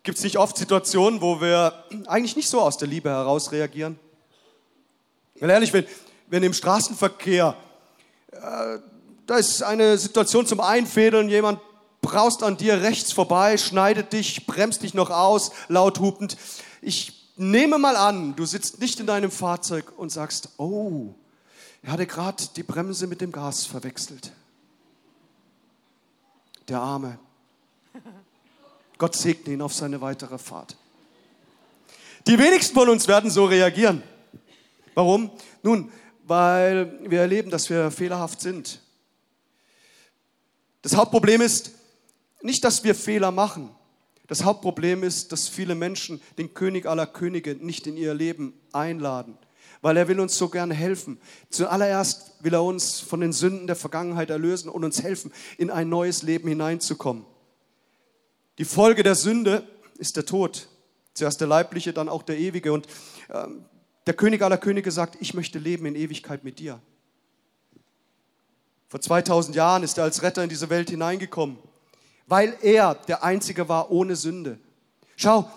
Gibt 0.03 0.17
es 0.17 0.24
nicht 0.24 0.38
oft 0.38 0.58
Situationen, 0.58 1.22
wo 1.22 1.41
wir 1.41 1.84
eigentlich 2.08 2.36
nicht 2.36 2.50
so 2.50 2.62
aus 2.62 2.77
der 2.77 2.88
Liebe 2.88 3.10
heraus 3.10 3.51
reagieren? 3.51 4.00
Weil 5.39 5.50
ehrlich, 5.50 5.74
wenn, 5.74 5.86
wenn 6.27 6.43
im 6.43 6.53
Straßenverkehr, 6.53 7.55
äh, 8.32 8.79
da 9.25 9.38
ist 9.38 9.62
eine 9.63 9.98
Situation 9.98 10.46
zum 10.46 10.62
Einfädeln, 10.62 11.29
jemand 11.29 11.60
braust 12.01 12.43
an 12.43 12.58
dir 12.58 12.82
rechts 12.82 13.12
vorbei, 13.12 13.58
schneidet 13.58 14.13
dich, 14.13 14.46
bremst 14.46 14.84
dich 14.84 14.93
noch 14.93 15.10
aus, 15.10 15.51
laut 15.67 16.00
hupend. 16.00 16.38
Ich 16.82 17.29
nehme 17.36 17.77
mal 17.77 17.96
an, 17.96 18.36
du 18.36 18.46
sitzt 18.46 18.79
nicht 18.79 19.00
in 19.00 19.08
deinem 19.08 19.32
Fahrzeug 19.32 19.93
und 19.98 20.12
sagst, 20.12 20.50
oh, 20.58 21.13
er 21.82 21.93
hatte 21.93 22.05
gerade 22.05 22.43
die 22.55 22.63
Bremse 22.63 23.08
mit 23.08 23.22
dem 23.22 23.32
Gas 23.32 23.65
verwechselt 23.65 24.32
der 26.67 26.79
Arme. 26.79 27.20
Gott 28.98 29.15
segne 29.15 29.53
ihn 29.53 29.62
auf 29.62 29.74
seine 29.74 30.01
weitere 30.01 30.38
Fahrt. 30.38 30.77
Die 32.27 32.39
wenigsten 32.39 32.74
von 32.74 32.89
uns 32.89 33.08
werden 33.08 33.29
so 33.29 33.46
reagieren. 33.46 34.01
Warum? 34.93 35.32
Nun, 35.62 35.91
weil 36.25 37.00
wir 37.10 37.20
erleben, 37.20 37.50
dass 37.50 37.70
wir 37.70 37.91
fehlerhaft 37.91 38.39
sind. 38.39 38.79
Das 40.82 40.96
Hauptproblem 40.96 41.41
ist 41.41 41.72
nicht, 42.41 42.63
dass 42.63 42.84
wir 42.84 42.96
Fehler 42.96 43.32
machen. 43.32 43.70
Das 44.27 44.43
Hauptproblem 44.43 45.03
ist, 45.03 45.32
dass 45.32 45.50
viele 45.50 45.75
Menschen 45.75 46.22
den 46.38 46.53
König 46.53 46.86
aller 46.86 47.08
Könige 47.08 47.55
nicht 47.55 47.88
in 47.88 47.98
ihr 47.98 48.13
Leben 48.13 48.53
einladen 48.72 49.38
weil 49.83 49.97
er 49.97 50.07
will 50.07 50.21
uns 50.21 50.37
so 50.37 50.47
gerne 50.47 50.73
helfen. 50.73 51.19
Zuallererst 51.49 52.37
will 52.39 52.53
er 52.53 52.63
uns 52.63 53.01
von 53.01 53.19
den 53.19 53.33
Sünden 53.33 53.67
der 53.67 53.75
Vergangenheit 53.75 54.29
erlösen 54.29 54.69
und 54.69 54.85
uns 54.85 55.03
helfen, 55.03 55.31
in 55.57 55.69
ein 55.69 55.89
neues 55.89 56.23
Leben 56.23 56.47
hineinzukommen. 56.47 57.25
Die 58.57 58.65
Folge 58.65 59.03
der 59.03 59.15
Sünde 59.15 59.67
ist 59.97 60.15
der 60.15 60.25
Tod. 60.25 60.69
Zuerst 61.13 61.41
der 61.41 61.49
leibliche, 61.49 61.91
dann 61.91 62.07
auch 62.07 62.23
der 62.23 62.39
ewige. 62.39 62.71
Und 62.71 62.87
ähm, 63.29 63.65
Der 64.07 64.13
König 64.13 64.41
aller 64.41 64.57
Könige 64.57 64.89
sagt, 64.89 65.17
ich 65.19 65.33
möchte 65.33 65.59
leben 65.59 65.85
in 65.85 65.95
Ewigkeit 65.95 66.45
mit 66.45 66.59
dir. 66.59 66.79
Vor 68.87 69.01
2000 69.01 69.53
Jahren 69.53 69.83
ist 69.83 69.97
er 69.97 70.05
als 70.05 70.21
Retter 70.21 70.43
in 70.43 70.49
diese 70.49 70.69
Welt 70.69 70.89
hineingekommen, 70.89 71.57
weil 72.27 72.55
er 72.61 72.95
der 72.95 73.23
Einzige 73.23 73.67
war 73.67 73.91
ohne 73.91 74.15
Sünde. 74.15 74.59
Schau, 75.17 75.49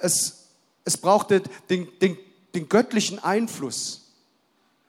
es, 0.00 0.48
es 0.84 0.96
brauchte 0.96 1.42
den, 1.68 1.88
den, 2.00 2.16
den 2.54 2.68
göttlichen 2.68 3.18
Einfluss. 3.18 4.12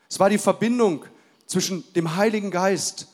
Es 0.10 0.20
war 0.20 0.30
die 0.30 0.38
Verbindung 0.38 1.06
zwischen 1.46 1.84
dem 1.94 2.16
Heiligen 2.16 2.52
Geist 2.52 3.08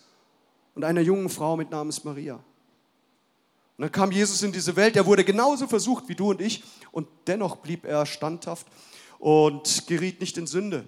und 0.76 0.84
einer 0.84 1.02
jungen 1.02 1.30
Frau 1.30 1.58
mit 1.58 1.72
Namens 1.72 2.04
Maria. 2.04 2.36
Und 2.36 3.84
dann 3.84 3.92
kam 3.92 4.12
Jesus 4.12 4.42
in 4.42 4.52
diese 4.52 4.76
Welt, 4.76 4.96
er 4.96 5.06
wurde 5.06 5.24
genauso 5.24 5.68
versucht 5.68 6.08
wie 6.08 6.16
du 6.16 6.32
und 6.32 6.42
ich 6.42 6.64
und 6.92 7.08
dennoch 7.28 7.58
blieb 7.58 7.86
er 7.86 8.06
standhaft 8.06 8.66
und 9.20 9.86
geriet 9.88 10.20
nicht 10.20 10.38
in 10.38 10.48
Sünde. 10.48 10.88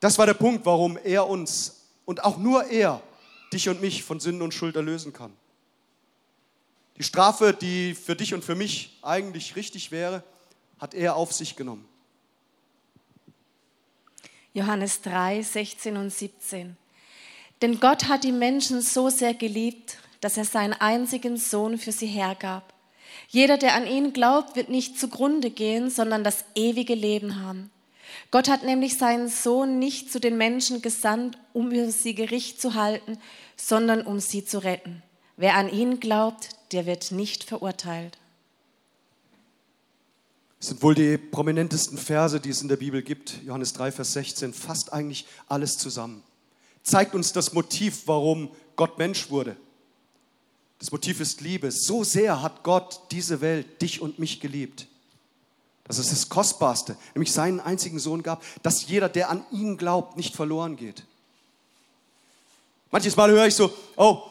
Das 0.00 0.18
war 0.18 0.26
der 0.26 0.34
Punkt, 0.34 0.66
warum 0.66 0.98
er 0.98 1.26
uns 1.26 1.86
und 2.04 2.24
auch 2.24 2.36
nur 2.38 2.64
er 2.64 3.02
dich 3.52 3.68
und 3.68 3.80
mich 3.80 4.02
von 4.02 4.20
Sünde 4.20 4.44
und 4.44 4.52
Schuld 4.52 4.76
erlösen 4.76 5.12
kann. 5.12 5.32
Die 6.96 7.02
Strafe, 7.02 7.54
die 7.54 7.94
für 7.94 8.14
dich 8.14 8.34
und 8.34 8.44
für 8.44 8.54
mich 8.54 8.98
eigentlich 9.02 9.56
richtig 9.56 9.90
wäre, 9.90 10.22
hat 10.78 10.94
er 10.94 11.16
auf 11.16 11.32
sich 11.32 11.56
genommen. 11.56 11.86
Johannes 14.52 15.02
3, 15.02 15.42
16 15.42 15.96
und 15.96 16.10
17. 16.10 16.76
Denn 17.62 17.78
Gott 17.78 18.08
hat 18.08 18.24
die 18.24 18.32
Menschen 18.32 18.80
so 18.80 19.08
sehr 19.08 19.34
geliebt, 19.34 19.98
dass 20.20 20.36
er 20.36 20.44
seinen 20.44 20.72
einzigen 20.72 21.36
Sohn 21.36 21.78
für 21.78 21.92
sie 21.92 22.06
hergab. 22.06 22.74
Jeder, 23.28 23.58
der 23.58 23.74
an 23.74 23.86
ihn 23.86 24.12
glaubt, 24.12 24.56
wird 24.56 24.68
nicht 24.68 24.98
zugrunde 24.98 25.50
gehen, 25.50 25.90
sondern 25.90 26.24
das 26.24 26.44
ewige 26.54 26.94
Leben 26.94 27.44
haben. 27.44 27.70
Gott 28.30 28.48
hat 28.48 28.64
nämlich 28.64 28.98
seinen 28.98 29.28
Sohn 29.28 29.78
nicht 29.78 30.10
zu 30.10 30.18
den 30.18 30.36
Menschen 30.36 30.82
gesandt, 30.82 31.38
um 31.52 31.70
über 31.70 31.90
sie 31.90 32.14
Gericht 32.14 32.60
zu 32.60 32.74
halten, 32.74 33.18
sondern 33.56 34.02
um 34.02 34.18
sie 34.18 34.44
zu 34.44 34.58
retten. 34.58 35.02
Wer 35.36 35.54
an 35.54 35.70
ihn 35.70 36.00
glaubt, 36.00 36.50
der 36.72 36.86
wird 36.86 37.12
nicht 37.12 37.44
verurteilt. 37.44 38.18
Das 40.60 40.68
sind 40.68 40.82
wohl 40.82 40.94
die 40.94 41.16
prominentesten 41.16 41.96
Verse, 41.96 42.38
die 42.38 42.50
es 42.50 42.60
in 42.60 42.68
der 42.68 42.76
Bibel 42.76 43.02
gibt. 43.02 43.42
Johannes 43.44 43.72
3, 43.72 43.92
Vers 43.92 44.12
16 44.12 44.52
fasst 44.52 44.92
eigentlich 44.92 45.26
alles 45.48 45.78
zusammen. 45.78 46.22
Zeigt 46.82 47.14
uns 47.14 47.32
das 47.32 47.54
Motiv, 47.54 48.02
warum 48.04 48.50
Gott 48.76 48.98
Mensch 48.98 49.30
wurde. 49.30 49.56
Das 50.78 50.92
Motiv 50.92 51.20
ist 51.20 51.40
Liebe. 51.40 51.70
So 51.72 52.04
sehr 52.04 52.42
hat 52.42 52.62
Gott 52.62 53.00
diese 53.10 53.40
Welt, 53.40 53.80
dich 53.80 54.02
und 54.02 54.18
mich 54.18 54.38
geliebt. 54.40 54.86
Das 55.84 55.98
ist 55.98 56.12
das 56.12 56.28
Kostbarste, 56.28 56.96
nämlich 57.14 57.32
seinen 57.32 57.58
einzigen 57.58 57.98
Sohn 57.98 58.22
gab, 58.22 58.44
dass 58.62 58.86
jeder, 58.86 59.08
der 59.08 59.30
an 59.30 59.44
ihn 59.50 59.78
glaubt, 59.78 60.18
nicht 60.18 60.36
verloren 60.36 60.76
geht. 60.76 61.04
Manches 62.90 63.16
Mal 63.16 63.30
höre 63.30 63.46
ich 63.46 63.54
so, 63.54 63.72
oh, 63.96 64.22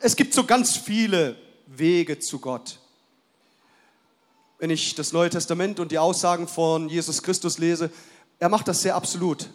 es 0.00 0.14
gibt 0.14 0.34
so 0.34 0.44
ganz 0.44 0.76
viele 0.76 1.36
Wege 1.66 2.18
zu 2.18 2.38
Gott. 2.38 2.78
Wenn 4.60 4.70
ich 4.70 4.94
das 4.94 5.12
Neue 5.12 5.30
Testament 5.30 5.80
und 5.80 5.90
die 5.90 5.98
Aussagen 5.98 6.46
von 6.46 6.88
Jesus 6.90 7.22
Christus 7.22 7.56
lese, 7.56 7.90
er 8.38 8.50
macht 8.50 8.68
das 8.68 8.82
sehr 8.82 8.94
absolut. 8.94 9.48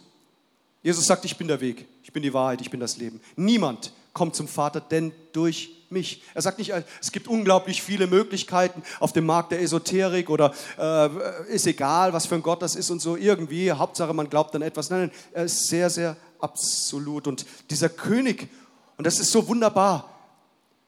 Jesus 0.82 1.06
sagt, 1.06 1.24
ich 1.24 1.36
bin 1.36 1.46
der 1.48 1.60
Weg, 1.60 1.86
ich 2.02 2.12
bin 2.12 2.24
die 2.24 2.34
Wahrheit, 2.34 2.60
ich 2.60 2.70
bin 2.70 2.80
das 2.80 2.96
Leben. 2.96 3.20
Niemand 3.36 3.92
kommt 4.12 4.34
zum 4.34 4.48
Vater, 4.48 4.80
denn 4.80 5.12
durch 5.32 5.70
mich. 5.90 6.22
Er 6.34 6.42
sagt 6.42 6.58
nicht, 6.58 6.72
es 7.00 7.12
gibt 7.12 7.28
unglaublich 7.28 7.82
viele 7.82 8.08
Möglichkeiten 8.08 8.82
auf 8.98 9.12
dem 9.12 9.26
Markt 9.26 9.52
der 9.52 9.60
Esoterik 9.60 10.28
oder 10.28 10.52
äh, 10.76 11.54
ist 11.54 11.66
egal, 11.68 12.12
was 12.12 12.26
für 12.26 12.34
ein 12.34 12.42
Gott 12.42 12.62
das 12.62 12.74
ist 12.74 12.90
und 12.90 13.00
so 13.00 13.16
irgendwie. 13.16 13.70
Hauptsache, 13.70 14.12
man 14.12 14.28
glaubt 14.28 14.54
an 14.56 14.62
etwas. 14.62 14.90
Nein, 14.90 15.00
nein, 15.00 15.10
er 15.32 15.44
ist 15.44 15.68
sehr, 15.68 15.88
sehr 15.88 16.16
absolut. 16.40 17.28
Und 17.28 17.46
dieser 17.70 17.88
König, 17.88 18.48
und 18.96 19.06
das 19.06 19.20
ist 19.20 19.30
so 19.30 19.46
wunderbar, 19.46 20.10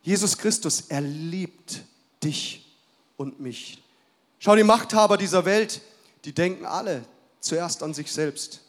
Jesus 0.03 0.39
Christus, 0.39 0.83
er 0.89 1.03
liebt 1.03 1.83
dich 2.23 2.67
und 3.17 3.39
mich. 3.39 3.83
Schau, 4.39 4.55
die 4.55 4.65
Machthaber 4.65 5.17
dieser 5.17 5.45
Welt, 5.45 5.81
die 6.25 6.33
denken 6.33 6.65
alle 6.65 7.05
zuerst 7.41 7.83
an 7.83 7.95
sich 7.95 8.13
selbst. 8.13 8.61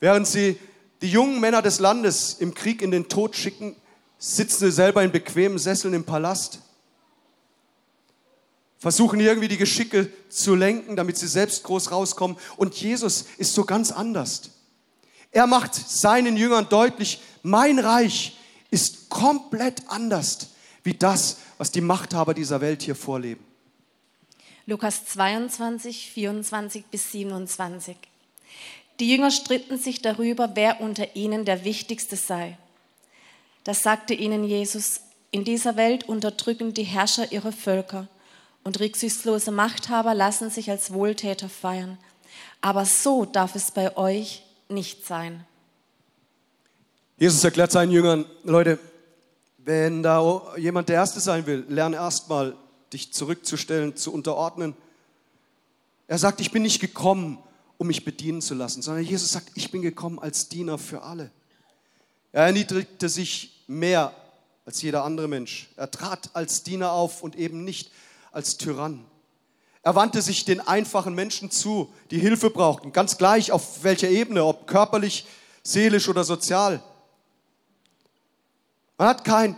Während 0.00 0.26
sie 0.26 0.58
die 1.02 1.10
jungen 1.10 1.40
Männer 1.40 1.62
des 1.62 1.78
Landes 1.78 2.34
im 2.34 2.54
Krieg 2.54 2.82
in 2.82 2.90
den 2.90 3.08
Tod 3.08 3.36
schicken, 3.36 3.76
sitzen 4.18 4.66
sie 4.66 4.72
selber 4.72 5.02
in 5.02 5.12
bequemen 5.12 5.58
Sesseln 5.58 5.94
im 5.94 6.04
Palast, 6.04 6.60
versuchen 8.78 9.20
irgendwie 9.20 9.48
die 9.48 9.56
Geschicke 9.56 10.10
zu 10.28 10.54
lenken, 10.54 10.96
damit 10.96 11.18
sie 11.18 11.28
selbst 11.28 11.62
groß 11.64 11.90
rauskommen. 11.90 12.36
Und 12.56 12.74
Jesus 12.74 13.26
ist 13.36 13.54
so 13.54 13.64
ganz 13.64 13.90
anders. 13.90 14.50
Er 15.30 15.46
macht 15.46 15.74
seinen 15.74 16.36
Jüngern 16.36 16.68
deutlich, 16.68 17.20
mein 17.42 17.78
Reich 17.78 18.36
ist 18.70 19.08
komplett 19.08 19.82
anders 19.88 20.48
wie 20.82 20.94
das, 20.94 21.38
was 21.58 21.70
die 21.70 21.80
Machthaber 21.80 22.34
dieser 22.34 22.60
Welt 22.60 22.82
hier 22.82 22.94
vorleben. 22.94 23.47
Lukas 24.68 25.06
22, 25.06 26.10
24 26.12 26.84
bis 26.90 27.10
27. 27.12 27.96
Die 29.00 29.10
Jünger 29.10 29.30
stritten 29.30 29.78
sich 29.78 30.02
darüber, 30.02 30.50
wer 30.56 30.82
unter 30.82 31.16
ihnen 31.16 31.46
der 31.46 31.64
Wichtigste 31.64 32.16
sei. 32.16 32.58
Das 33.64 33.82
sagte 33.82 34.12
ihnen 34.12 34.44
Jesus, 34.44 35.00
in 35.30 35.44
dieser 35.44 35.76
Welt 35.76 36.06
unterdrücken 36.06 36.74
die 36.74 36.82
Herrscher 36.82 37.32
ihre 37.32 37.50
Völker 37.50 38.08
und 38.62 38.78
rücksichtslose 38.78 39.52
Machthaber 39.52 40.12
lassen 40.12 40.50
sich 40.50 40.68
als 40.68 40.92
Wohltäter 40.92 41.48
feiern. 41.48 41.96
Aber 42.60 42.84
so 42.84 43.24
darf 43.24 43.54
es 43.54 43.70
bei 43.70 43.96
euch 43.96 44.42
nicht 44.68 45.06
sein. 45.06 45.46
Jesus 47.16 47.42
erklärt 47.42 47.72
seinen 47.72 47.90
Jüngern, 47.90 48.26
Leute, 48.44 48.78
wenn 49.56 50.02
da 50.02 50.42
jemand 50.58 50.90
der 50.90 50.96
Erste 50.96 51.20
sein 51.20 51.46
will, 51.46 51.64
lerne 51.70 51.96
erstmal 51.96 52.54
dich 52.92 53.12
zurückzustellen, 53.12 53.96
zu 53.96 54.12
unterordnen. 54.12 54.74
Er 56.06 56.18
sagt, 56.18 56.40
ich 56.40 56.50
bin 56.50 56.62
nicht 56.62 56.80
gekommen, 56.80 57.38
um 57.76 57.86
mich 57.86 58.04
bedienen 58.04 58.42
zu 58.42 58.54
lassen, 58.54 58.82
sondern 58.82 59.04
Jesus 59.04 59.30
sagt, 59.30 59.50
ich 59.54 59.70
bin 59.70 59.82
gekommen 59.82 60.18
als 60.18 60.48
Diener 60.48 60.78
für 60.78 61.02
alle. 61.02 61.30
Er 62.32 62.44
erniedrigte 62.44 63.08
sich 63.08 63.62
mehr 63.66 64.14
als 64.64 64.82
jeder 64.82 65.04
andere 65.04 65.28
Mensch. 65.28 65.70
Er 65.76 65.90
trat 65.90 66.30
als 66.34 66.62
Diener 66.62 66.92
auf 66.92 67.22
und 67.22 67.36
eben 67.36 67.64
nicht 67.64 67.90
als 68.32 68.58
Tyrann. 68.58 69.04
Er 69.82 69.94
wandte 69.94 70.20
sich 70.20 70.44
den 70.44 70.60
einfachen 70.60 71.14
Menschen 71.14 71.50
zu, 71.50 71.92
die 72.10 72.18
Hilfe 72.18 72.50
brauchten, 72.50 72.92
ganz 72.92 73.16
gleich 73.16 73.52
auf 73.52 73.84
welcher 73.84 74.08
Ebene, 74.08 74.44
ob 74.44 74.66
körperlich, 74.66 75.26
seelisch 75.62 76.08
oder 76.08 76.24
sozial. 76.24 76.82
Man 78.98 79.08
hat 79.08 79.24
kein, 79.24 79.56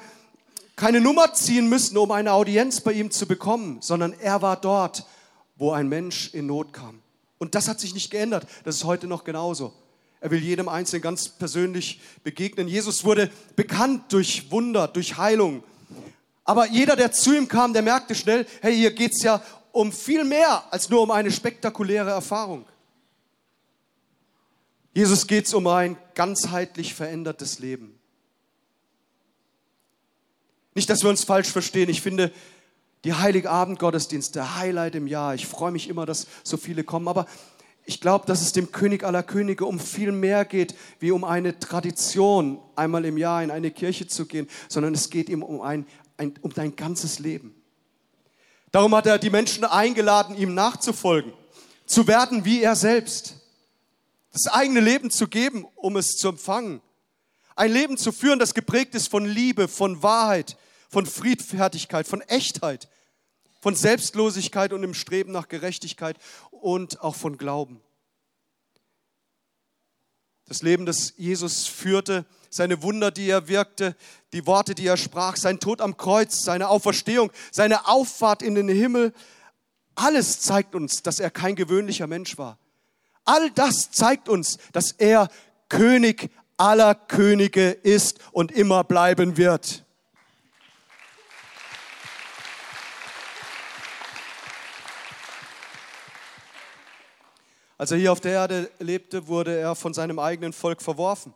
keine 0.80 1.02
Nummer 1.02 1.34
ziehen 1.34 1.68
müssen, 1.68 1.98
um 1.98 2.10
eine 2.10 2.32
Audienz 2.32 2.80
bei 2.80 2.94
ihm 2.94 3.10
zu 3.10 3.26
bekommen, 3.26 3.82
sondern 3.82 4.14
er 4.14 4.40
war 4.40 4.58
dort, 4.58 5.04
wo 5.56 5.72
ein 5.72 5.90
Mensch 5.90 6.32
in 6.32 6.46
Not 6.46 6.72
kam. 6.72 7.02
Und 7.36 7.54
das 7.54 7.68
hat 7.68 7.78
sich 7.78 7.92
nicht 7.92 8.10
geändert. 8.10 8.46
Das 8.64 8.76
ist 8.76 8.84
heute 8.84 9.06
noch 9.06 9.24
genauso. 9.24 9.74
Er 10.22 10.30
will 10.30 10.42
jedem 10.42 10.70
Einzelnen 10.70 11.02
ganz 11.02 11.28
persönlich 11.28 12.00
begegnen. 12.24 12.66
Jesus 12.66 13.04
wurde 13.04 13.30
bekannt 13.56 14.10
durch 14.10 14.50
Wunder, 14.50 14.88
durch 14.88 15.18
Heilung. 15.18 15.62
Aber 16.44 16.66
jeder, 16.66 16.96
der 16.96 17.12
zu 17.12 17.36
ihm 17.36 17.46
kam, 17.46 17.74
der 17.74 17.82
merkte 17.82 18.14
schnell, 18.14 18.46
hey, 18.62 18.74
hier 18.74 18.92
geht 18.92 19.12
es 19.12 19.22
ja 19.22 19.42
um 19.72 19.92
viel 19.92 20.24
mehr 20.24 20.64
als 20.72 20.88
nur 20.88 21.02
um 21.02 21.10
eine 21.10 21.30
spektakuläre 21.30 22.08
Erfahrung. 22.08 22.64
Jesus 24.94 25.26
geht 25.26 25.44
es 25.44 25.52
um 25.52 25.66
ein 25.66 25.98
ganzheitlich 26.14 26.94
verändertes 26.94 27.58
Leben. 27.58 27.99
Nicht, 30.74 30.88
dass 30.88 31.02
wir 31.02 31.10
uns 31.10 31.24
falsch 31.24 31.48
verstehen. 31.48 31.88
Ich 31.88 32.00
finde 32.00 32.32
die 33.04 33.14
Heiligabend-Gottesdienst 33.14 34.36
Highlight 34.36 34.94
im 34.94 35.06
Jahr. 35.06 35.34
Ich 35.34 35.46
freue 35.46 35.72
mich 35.72 35.88
immer, 35.88 36.06
dass 36.06 36.26
so 36.44 36.56
viele 36.56 36.84
kommen. 36.84 37.08
Aber 37.08 37.26
ich 37.84 38.00
glaube, 38.00 38.26
dass 38.26 38.40
es 38.42 38.52
dem 38.52 38.70
König 38.70 39.04
aller 39.04 39.22
Könige 39.22 39.64
um 39.64 39.80
viel 39.80 40.12
mehr 40.12 40.44
geht, 40.44 40.74
wie 41.00 41.10
um 41.10 41.24
eine 41.24 41.58
Tradition, 41.58 42.60
einmal 42.76 43.04
im 43.04 43.16
Jahr 43.16 43.42
in 43.42 43.50
eine 43.50 43.70
Kirche 43.70 44.06
zu 44.06 44.26
gehen, 44.26 44.48
sondern 44.68 44.94
es 44.94 45.10
geht 45.10 45.28
ihm 45.28 45.42
um, 45.42 45.60
ein, 45.60 45.86
ein, 46.16 46.34
um 46.42 46.52
dein 46.52 46.76
ganzes 46.76 47.18
Leben. 47.18 47.54
Darum 48.70 48.94
hat 48.94 49.06
er 49.06 49.18
die 49.18 49.30
Menschen 49.30 49.64
eingeladen, 49.64 50.36
ihm 50.36 50.54
nachzufolgen, 50.54 51.32
zu 51.86 52.06
werden 52.06 52.44
wie 52.44 52.62
er 52.62 52.76
selbst, 52.76 53.36
das 54.32 54.46
eigene 54.46 54.78
Leben 54.78 55.10
zu 55.10 55.26
geben, 55.26 55.66
um 55.74 55.96
es 55.96 56.12
zu 56.12 56.28
empfangen. 56.28 56.80
Ein 57.60 57.74
Leben 57.74 57.98
zu 57.98 58.10
führen, 58.10 58.38
das 58.38 58.54
geprägt 58.54 58.94
ist 58.94 59.08
von 59.08 59.26
Liebe, 59.26 59.68
von 59.68 60.02
Wahrheit, 60.02 60.56
von 60.88 61.04
Friedfertigkeit, 61.04 62.08
von 62.08 62.22
Echtheit, 62.22 62.88
von 63.60 63.74
Selbstlosigkeit 63.74 64.72
und 64.72 64.82
im 64.82 64.94
Streben 64.94 65.30
nach 65.32 65.46
Gerechtigkeit 65.46 66.16
und 66.50 67.02
auch 67.02 67.16
von 67.16 67.36
Glauben. 67.36 67.82
Das 70.46 70.62
Leben, 70.62 70.86
das 70.86 71.12
Jesus 71.18 71.66
führte, 71.66 72.24
seine 72.48 72.82
Wunder, 72.82 73.10
die 73.10 73.28
er 73.28 73.46
wirkte, 73.46 73.94
die 74.32 74.46
Worte, 74.46 74.74
die 74.74 74.86
er 74.86 74.96
sprach, 74.96 75.36
sein 75.36 75.60
Tod 75.60 75.82
am 75.82 75.98
Kreuz, 75.98 76.42
seine 76.42 76.70
Auferstehung, 76.70 77.30
seine 77.52 77.86
Auffahrt 77.88 78.40
in 78.40 78.54
den 78.54 78.70
Himmel, 78.70 79.12
alles 79.96 80.40
zeigt 80.40 80.74
uns, 80.74 81.02
dass 81.02 81.20
er 81.20 81.30
kein 81.30 81.56
gewöhnlicher 81.56 82.06
Mensch 82.06 82.38
war. 82.38 82.56
All 83.26 83.50
das 83.50 83.90
zeigt 83.90 84.30
uns, 84.30 84.56
dass 84.72 84.92
er 84.92 85.28
König 85.68 86.30
aller 86.60 86.94
Könige 86.94 87.70
ist 87.70 88.18
und 88.32 88.52
immer 88.52 88.84
bleiben 88.84 89.38
wird. 89.38 89.82
Als 97.78 97.92
er 97.92 97.96
hier 97.96 98.12
auf 98.12 98.20
der 98.20 98.32
Erde 98.32 98.70
lebte, 98.78 99.26
wurde 99.26 99.58
er 99.58 99.74
von 99.74 99.94
seinem 99.94 100.18
eigenen 100.18 100.52
Volk 100.52 100.82
verworfen. 100.82 101.32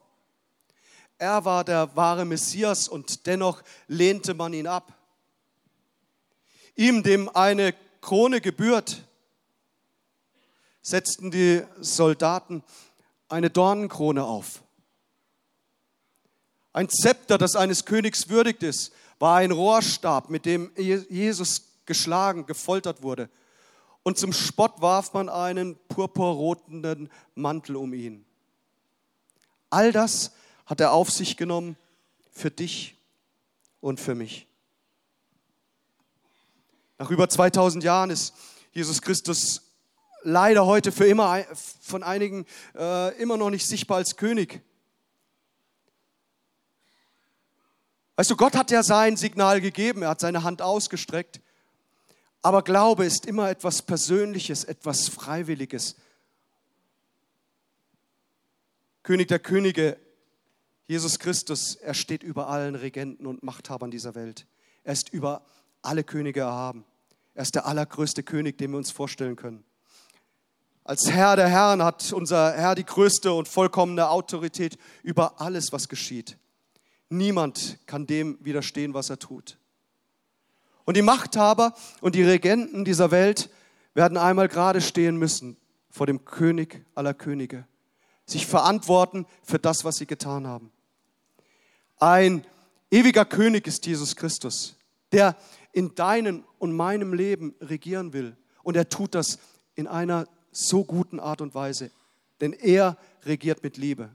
Er 1.16 1.42
war 1.46 1.64
der 1.64 1.96
wahre 1.96 2.26
Messias 2.26 2.86
und 2.86 3.26
dennoch 3.26 3.62
lehnte 3.88 4.34
man 4.34 4.52
ihn 4.52 4.66
ab. 4.66 4.92
Ihm, 6.76 7.02
dem 7.02 7.34
eine 7.34 7.74
Krone 8.02 8.42
gebührt, 8.42 9.06
setzten 10.82 11.30
die 11.30 11.62
Soldaten 11.80 12.62
eine 13.30 13.48
Dornenkrone 13.48 14.22
auf. 14.22 14.63
Ein 16.74 16.90
Zepter, 16.90 17.38
das 17.38 17.56
eines 17.56 17.86
Königs 17.86 18.28
würdigt 18.28 18.62
ist, 18.62 18.92
war 19.18 19.36
ein 19.36 19.52
Rohrstab, 19.52 20.28
mit 20.28 20.44
dem 20.44 20.70
Jesus 20.76 21.62
geschlagen, 21.86 22.44
gefoltert 22.44 23.02
wurde 23.02 23.30
und 24.04 24.18
zum 24.18 24.32
Spott 24.32 24.80
warf 24.80 25.12
man 25.14 25.28
einen 25.28 25.76
purpurroten 25.88 27.10
Mantel 27.34 27.76
um 27.76 27.92
ihn. 27.94 28.24
All 29.70 29.90
das 29.90 30.32
hat 30.66 30.80
er 30.80 30.92
auf 30.92 31.10
sich 31.10 31.36
genommen 31.36 31.76
für 32.30 32.50
dich 32.50 32.96
und 33.80 33.98
für 33.98 34.14
mich. 34.14 34.46
Nach 36.98 37.10
über 37.10 37.28
2000 37.28 37.82
Jahren 37.82 38.10
ist 38.10 38.34
Jesus 38.72 39.00
Christus 39.00 39.62
leider 40.22 40.66
heute 40.66 40.92
für 40.92 41.06
immer 41.06 41.44
von 41.80 42.02
einigen 42.02 42.46
äh, 42.76 43.16
immer 43.20 43.36
noch 43.36 43.50
nicht 43.50 43.66
sichtbar 43.66 43.96
als 43.96 44.16
König. 44.16 44.62
Weißt 48.16 48.30
du, 48.30 48.36
Gott 48.36 48.56
hat 48.56 48.70
ja 48.70 48.82
sein 48.82 49.16
Signal 49.16 49.60
gegeben, 49.60 50.02
er 50.02 50.10
hat 50.10 50.20
seine 50.20 50.42
Hand 50.42 50.62
ausgestreckt 50.62 51.40
aber 52.44 52.60
Glaube 52.60 53.06
ist 53.06 53.24
immer 53.24 53.48
etwas 53.48 53.80
Persönliches, 53.80 54.64
etwas 54.64 55.08
Freiwilliges. 55.08 55.96
König 59.02 59.28
der 59.28 59.38
Könige, 59.38 59.96
Jesus 60.86 61.18
Christus, 61.18 61.74
er 61.76 61.94
steht 61.94 62.22
über 62.22 62.48
allen 62.48 62.74
Regenten 62.74 63.26
und 63.26 63.42
Machthabern 63.42 63.90
dieser 63.90 64.14
Welt. 64.14 64.46
Er 64.82 64.92
ist 64.92 65.08
über 65.08 65.46
alle 65.80 66.04
Könige 66.04 66.40
erhaben. 66.40 66.84
Er 67.32 67.44
ist 67.44 67.54
der 67.54 67.64
allergrößte 67.64 68.22
König, 68.22 68.58
den 68.58 68.72
wir 68.72 68.76
uns 68.76 68.90
vorstellen 68.90 69.36
können. 69.36 69.64
Als 70.84 71.10
Herr 71.10 71.36
der 71.36 71.48
Herren 71.48 71.82
hat 71.82 72.12
unser 72.12 72.52
Herr 72.52 72.74
die 72.74 72.84
größte 72.84 73.32
und 73.32 73.48
vollkommene 73.48 74.10
Autorität 74.10 74.76
über 75.02 75.40
alles, 75.40 75.72
was 75.72 75.88
geschieht. 75.88 76.36
Niemand 77.16 77.78
kann 77.86 78.06
dem 78.06 78.38
widerstehen, 78.40 78.94
was 78.94 79.10
er 79.10 79.18
tut. 79.18 79.58
Und 80.84 80.96
die 80.96 81.02
Machthaber 81.02 81.74
und 82.00 82.14
die 82.14 82.22
Regenten 82.22 82.84
dieser 82.84 83.10
Welt 83.10 83.50
werden 83.94 84.16
einmal 84.16 84.48
gerade 84.48 84.80
stehen 84.80 85.16
müssen 85.16 85.56
vor 85.90 86.06
dem 86.06 86.24
König 86.24 86.84
aller 86.94 87.14
Könige, 87.14 87.66
sich 88.26 88.46
verantworten 88.46 89.26
für 89.42 89.58
das, 89.58 89.84
was 89.84 89.96
sie 89.96 90.06
getan 90.06 90.46
haben. 90.46 90.72
Ein 91.98 92.44
ewiger 92.90 93.24
König 93.24 93.66
ist 93.66 93.86
Jesus 93.86 94.16
Christus, 94.16 94.76
der 95.12 95.36
in 95.72 95.94
deinem 95.94 96.44
und 96.58 96.72
meinem 96.72 97.14
Leben 97.14 97.54
regieren 97.60 98.12
will. 98.12 98.36
Und 98.62 98.76
er 98.76 98.88
tut 98.88 99.14
das 99.14 99.38
in 99.74 99.86
einer 99.86 100.26
so 100.50 100.84
guten 100.84 101.20
Art 101.20 101.40
und 101.40 101.54
Weise, 101.54 101.90
denn 102.40 102.52
er 102.52 102.96
regiert 103.24 103.62
mit 103.62 103.76
Liebe. 103.76 104.10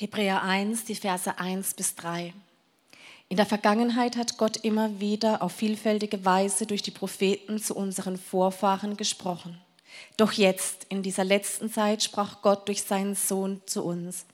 Hebräer 0.00 0.44
1, 0.44 0.84
die 0.84 0.94
Verse 0.94 1.40
1 1.40 1.74
bis 1.74 1.96
3. 1.96 2.32
In 3.28 3.36
der 3.36 3.46
Vergangenheit 3.46 4.16
hat 4.16 4.38
Gott 4.38 4.58
immer 4.58 5.00
wieder 5.00 5.42
auf 5.42 5.50
vielfältige 5.50 6.24
Weise 6.24 6.66
durch 6.66 6.82
die 6.82 6.92
Propheten 6.92 7.58
zu 7.58 7.74
unseren 7.74 8.16
Vorfahren 8.16 8.96
gesprochen. 8.96 9.60
Doch 10.16 10.30
jetzt, 10.30 10.86
in 10.88 11.02
dieser 11.02 11.24
letzten 11.24 11.68
Zeit, 11.68 12.04
sprach 12.04 12.42
Gott 12.42 12.68
durch 12.68 12.84
seinen 12.84 13.16
Sohn 13.16 13.60
zu 13.66 13.82
uns. 13.82 14.24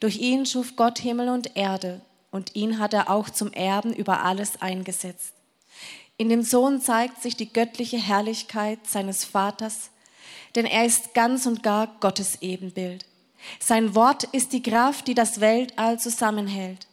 Durch 0.00 0.16
ihn 0.16 0.46
schuf 0.46 0.74
Gott 0.74 0.98
Himmel 1.00 1.28
und 1.28 1.54
Erde, 1.54 2.00
und 2.30 2.56
ihn 2.56 2.78
hat 2.78 2.94
er 2.94 3.10
auch 3.10 3.28
zum 3.28 3.52
Erben 3.52 3.92
über 3.92 4.24
alles 4.24 4.62
eingesetzt. 4.62 5.34
In 6.16 6.30
dem 6.30 6.40
Sohn 6.40 6.80
zeigt 6.80 7.20
sich 7.20 7.36
die 7.36 7.52
göttliche 7.52 7.98
Herrlichkeit 7.98 8.86
seines 8.86 9.26
Vaters, 9.26 9.90
denn 10.54 10.64
er 10.64 10.86
ist 10.86 11.12
ganz 11.12 11.44
und 11.44 11.62
gar 11.62 11.88
Gottes 12.00 12.40
Ebenbild. 12.40 13.04
Sein 13.60 13.94
Wort 13.94 14.24
ist 14.24 14.52
die 14.52 14.62
Kraft, 14.62 15.06
die 15.06 15.14
das 15.14 15.40
Weltall 15.40 15.98
zusammenhält. 15.98 16.86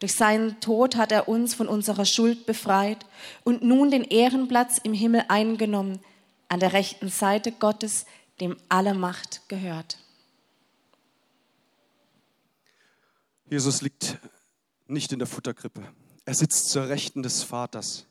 Durch 0.00 0.14
seinen 0.14 0.60
Tod 0.60 0.96
hat 0.96 1.10
er 1.10 1.28
uns 1.28 1.54
von 1.54 1.66
unserer 1.66 2.04
Schuld 2.04 2.46
befreit 2.46 3.04
und 3.44 3.62
nun 3.62 3.90
den 3.90 4.04
Ehrenplatz 4.04 4.78
im 4.78 4.92
Himmel 4.94 5.24
eingenommen, 5.28 6.00
an 6.48 6.60
der 6.60 6.72
rechten 6.72 7.08
Seite 7.08 7.52
Gottes, 7.52 8.06
dem 8.40 8.56
alle 8.68 8.94
Macht 8.94 9.48
gehört. 9.48 9.98
Jesus 13.50 13.82
liegt 13.82 14.18
nicht 14.86 15.12
in 15.12 15.18
der 15.18 15.26
Futterkrippe. 15.26 15.82
Er 16.24 16.34
sitzt 16.34 16.70
zur 16.70 16.88
Rechten 16.88 17.22
des 17.22 17.42
Vaters. 17.42 18.06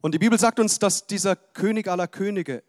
Und 0.00 0.14
die 0.14 0.18
Bibel 0.18 0.38
sagt 0.38 0.60
uns, 0.60 0.78
dass 0.78 1.06
dieser 1.06 1.36
König 1.36 1.88
aller 1.88 2.06
Könige, 2.06 2.62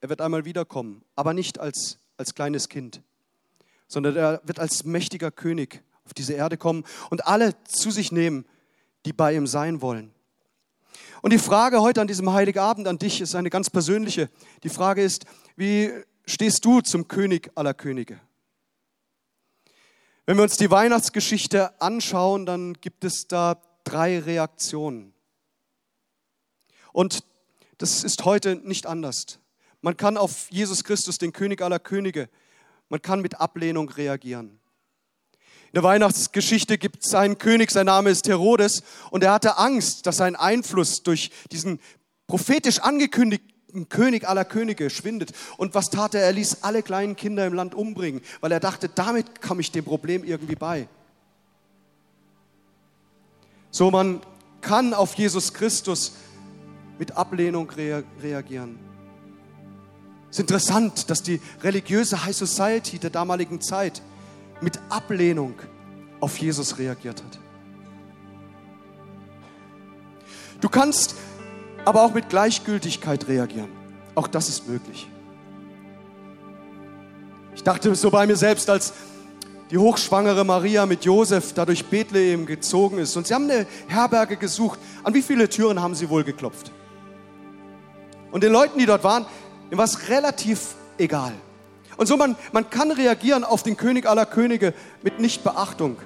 er 0.00 0.08
wird 0.08 0.20
einmal 0.20 0.44
wiederkommen, 0.44 1.02
aber 1.16 1.32
nicht 1.34 1.58
als, 1.58 1.98
als 2.16 2.34
kleines 2.34 2.68
Kind, 2.68 3.02
sondern 3.88 4.14
er 4.16 4.40
wird 4.44 4.60
als 4.60 4.84
mächtiger 4.84 5.30
König 5.30 5.82
auf 6.04 6.14
diese 6.14 6.34
Erde 6.34 6.56
kommen 6.56 6.84
und 7.10 7.26
alle 7.26 7.54
zu 7.64 7.90
sich 7.90 8.12
nehmen, 8.12 8.46
die 9.04 9.12
bei 9.12 9.34
ihm 9.34 9.46
sein 9.46 9.82
wollen. 9.82 10.12
Und 11.22 11.32
die 11.32 11.38
Frage 11.38 11.80
heute 11.80 12.00
an 12.00 12.06
diesem 12.06 12.32
heiligen 12.32 12.60
Abend 12.60 12.86
an 12.86 12.98
dich 12.98 13.20
ist 13.20 13.34
eine 13.34 13.50
ganz 13.50 13.70
persönliche. 13.70 14.30
Die 14.62 14.68
Frage 14.68 15.02
ist, 15.02 15.24
wie 15.56 15.92
stehst 16.26 16.64
du 16.64 16.80
zum 16.80 17.08
König 17.08 17.50
aller 17.56 17.74
Könige? 17.74 18.20
Wenn 20.26 20.36
wir 20.36 20.44
uns 20.44 20.56
die 20.58 20.70
Weihnachtsgeschichte 20.70 21.80
anschauen, 21.80 22.46
dann 22.46 22.74
gibt 22.74 23.04
es 23.04 23.26
da 23.26 23.60
drei 23.84 24.18
Reaktionen. 24.18 25.14
Und 26.92 27.24
das 27.78 28.04
ist 28.04 28.24
heute 28.24 28.56
nicht 28.56 28.86
anders. 28.86 29.38
Man 29.80 29.96
kann 29.96 30.16
auf 30.16 30.50
Jesus 30.50 30.84
Christus, 30.84 31.18
den 31.18 31.32
König 31.32 31.62
aller 31.62 31.78
Könige, 31.78 32.28
man 32.88 33.02
kann 33.02 33.20
mit 33.20 33.40
Ablehnung 33.40 33.88
reagieren. 33.88 34.58
In 35.68 35.74
der 35.74 35.82
Weihnachtsgeschichte 35.82 36.78
gibt 36.78 37.04
es 37.04 37.14
einen 37.14 37.36
König, 37.36 37.70
sein 37.70 37.86
Name 37.86 38.08
ist 38.08 38.26
Herodes, 38.26 38.82
und 39.10 39.22
er 39.22 39.32
hatte 39.32 39.58
Angst, 39.58 40.06
dass 40.06 40.16
sein 40.16 40.34
Einfluss 40.34 41.02
durch 41.02 41.30
diesen 41.52 41.78
prophetisch 42.26 42.78
angekündigten 42.78 43.88
König 43.90 44.26
aller 44.26 44.46
Könige 44.46 44.88
schwindet. 44.88 45.32
Und 45.58 45.74
was 45.74 45.90
tat 45.90 46.14
er? 46.14 46.22
Er 46.22 46.32
ließ 46.32 46.62
alle 46.62 46.82
kleinen 46.82 47.16
Kinder 47.16 47.46
im 47.46 47.52
Land 47.52 47.74
umbringen, 47.74 48.22
weil 48.40 48.52
er 48.52 48.60
dachte, 48.60 48.88
damit 48.88 49.42
komme 49.42 49.60
ich 49.60 49.70
dem 49.70 49.84
Problem 49.84 50.24
irgendwie 50.24 50.56
bei. 50.56 50.88
So, 53.70 53.90
man 53.90 54.22
kann 54.62 54.94
auf 54.94 55.14
Jesus 55.14 55.52
Christus 55.52 56.12
mit 56.98 57.12
Ablehnung 57.12 57.68
rea 57.70 58.02
reagieren. 58.22 58.87
Es 60.30 60.36
ist 60.36 60.40
interessant, 60.40 61.08
dass 61.10 61.22
die 61.22 61.40
religiöse 61.62 62.24
High 62.24 62.36
Society 62.36 62.98
der 62.98 63.10
damaligen 63.10 63.60
Zeit 63.60 64.02
mit 64.60 64.78
Ablehnung 64.90 65.54
auf 66.20 66.36
Jesus 66.38 66.78
reagiert 66.78 67.22
hat. 67.22 67.38
Du 70.60 70.68
kannst 70.68 71.14
aber 71.84 72.02
auch 72.02 72.12
mit 72.12 72.28
Gleichgültigkeit 72.28 73.28
reagieren. 73.28 73.70
Auch 74.14 74.26
das 74.26 74.48
ist 74.48 74.68
möglich. 74.68 75.08
Ich 77.54 77.62
dachte 77.62 77.94
so 77.94 78.10
bei 78.10 78.26
mir 78.26 78.36
selbst, 78.36 78.68
als 78.68 78.92
die 79.70 79.78
hochschwangere 79.78 80.44
Maria 80.44 80.86
mit 80.86 81.04
Josef 81.04 81.52
da 81.52 81.64
durch 81.64 81.84
Bethlehem 81.86 82.46
gezogen 82.46 82.98
ist 82.98 83.16
und 83.16 83.26
sie 83.26 83.34
haben 83.34 83.44
eine 83.44 83.66
Herberge 83.86 84.36
gesucht. 84.36 84.78
An 85.04 85.14
wie 85.14 85.22
viele 85.22 85.48
Türen 85.48 85.80
haben 85.80 85.94
sie 85.94 86.08
wohl 86.08 86.24
geklopft? 86.24 86.72
Und 88.30 88.42
den 88.42 88.52
Leuten, 88.52 88.78
die 88.78 88.86
dort 88.86 89.04
waren, 89.04 89.26
war 89.76 89.84
es 89.84 90.08
relativ 90.08 90.76
egal. 90.96 91.32
Und 91.96 92.06
so, 92.06 92.16
man, 92.16 92.36
man 92.52 92.70
kann 92.70 92.90
reagieren 92.90 93.44
auf 93.44 93.62
den 93.62 93.76
König 93.76 94.06
aller 94.06 94.24
Könige 94.24 94.72
mit 95.02 95.18
Nichtbeachtung. 95.18 95.96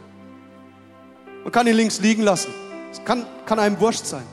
Man 1.43 1.53
kann 1.53 1.67
ihn 1.67 1.77
links 1.77 2.01
liegen 2.01 2.23
lassen. 2.23 2.53
Es 2.91 3.05
kann, 3.05 3.27
kann 3.47 3.59
einem 3.59 3.79
wurscht 3.79 4.07
sein. 4.07 4.25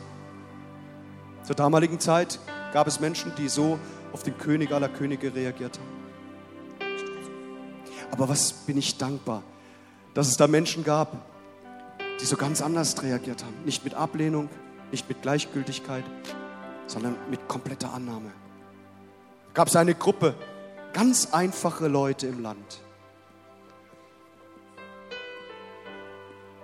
Zur 1.43 1.55
damaligen 1.55 1.99
Zeit 1.99 2.39
gab 2.73 2.87
es 2.87 2.99
Menschen, 2.99 3.33
die 3.37 3.49
so 3.49 3.77
auf 4.13 4.23
den 4.23 4.37
König 4.37 4.71
aller 4.71 4.89
Könige 4.89 5.35
reagiert 5.35 5.77
haben. 5.77 5.99
Aber 8.11 8.29
was 8.29 8.53
bin 8.53 8.77
ich 8.77 8.97
dankbar, 8.97 9.43
dass 10.13 10.27
es 10.27 10.37
da 10.37 10.47
Menschen 10.47 10.83
gab, 10.83 11.15
die 12.19 12.25
so 12.25 12.35
ganz 12.35 12.61
anders 12.61 13.01
reagiert 13.01 13.43
haben. 13.43 13.55
Nicht 13.65 13.83
mit 13.83 13.93
Ablehnung, 13.93 14.49
nicht 14.91 15.07
mit 15.07 15.21
Gleichgültigkeit, 15.21 16.03
sondern 16.87 17.15
mit 17.29 17.47
kompletter 17.47 17.93
Annahme. 17.93 18.31
Gab 19.59 19.67
es 19.67 19.75
eine 19.75 19.93
Gruppe, 19.93 20.35
ganz 20.93 21.33
einfache 21.33 21.89
Leute 21.89 22.27
im 22.27 22.41
Land. 22.41 22.79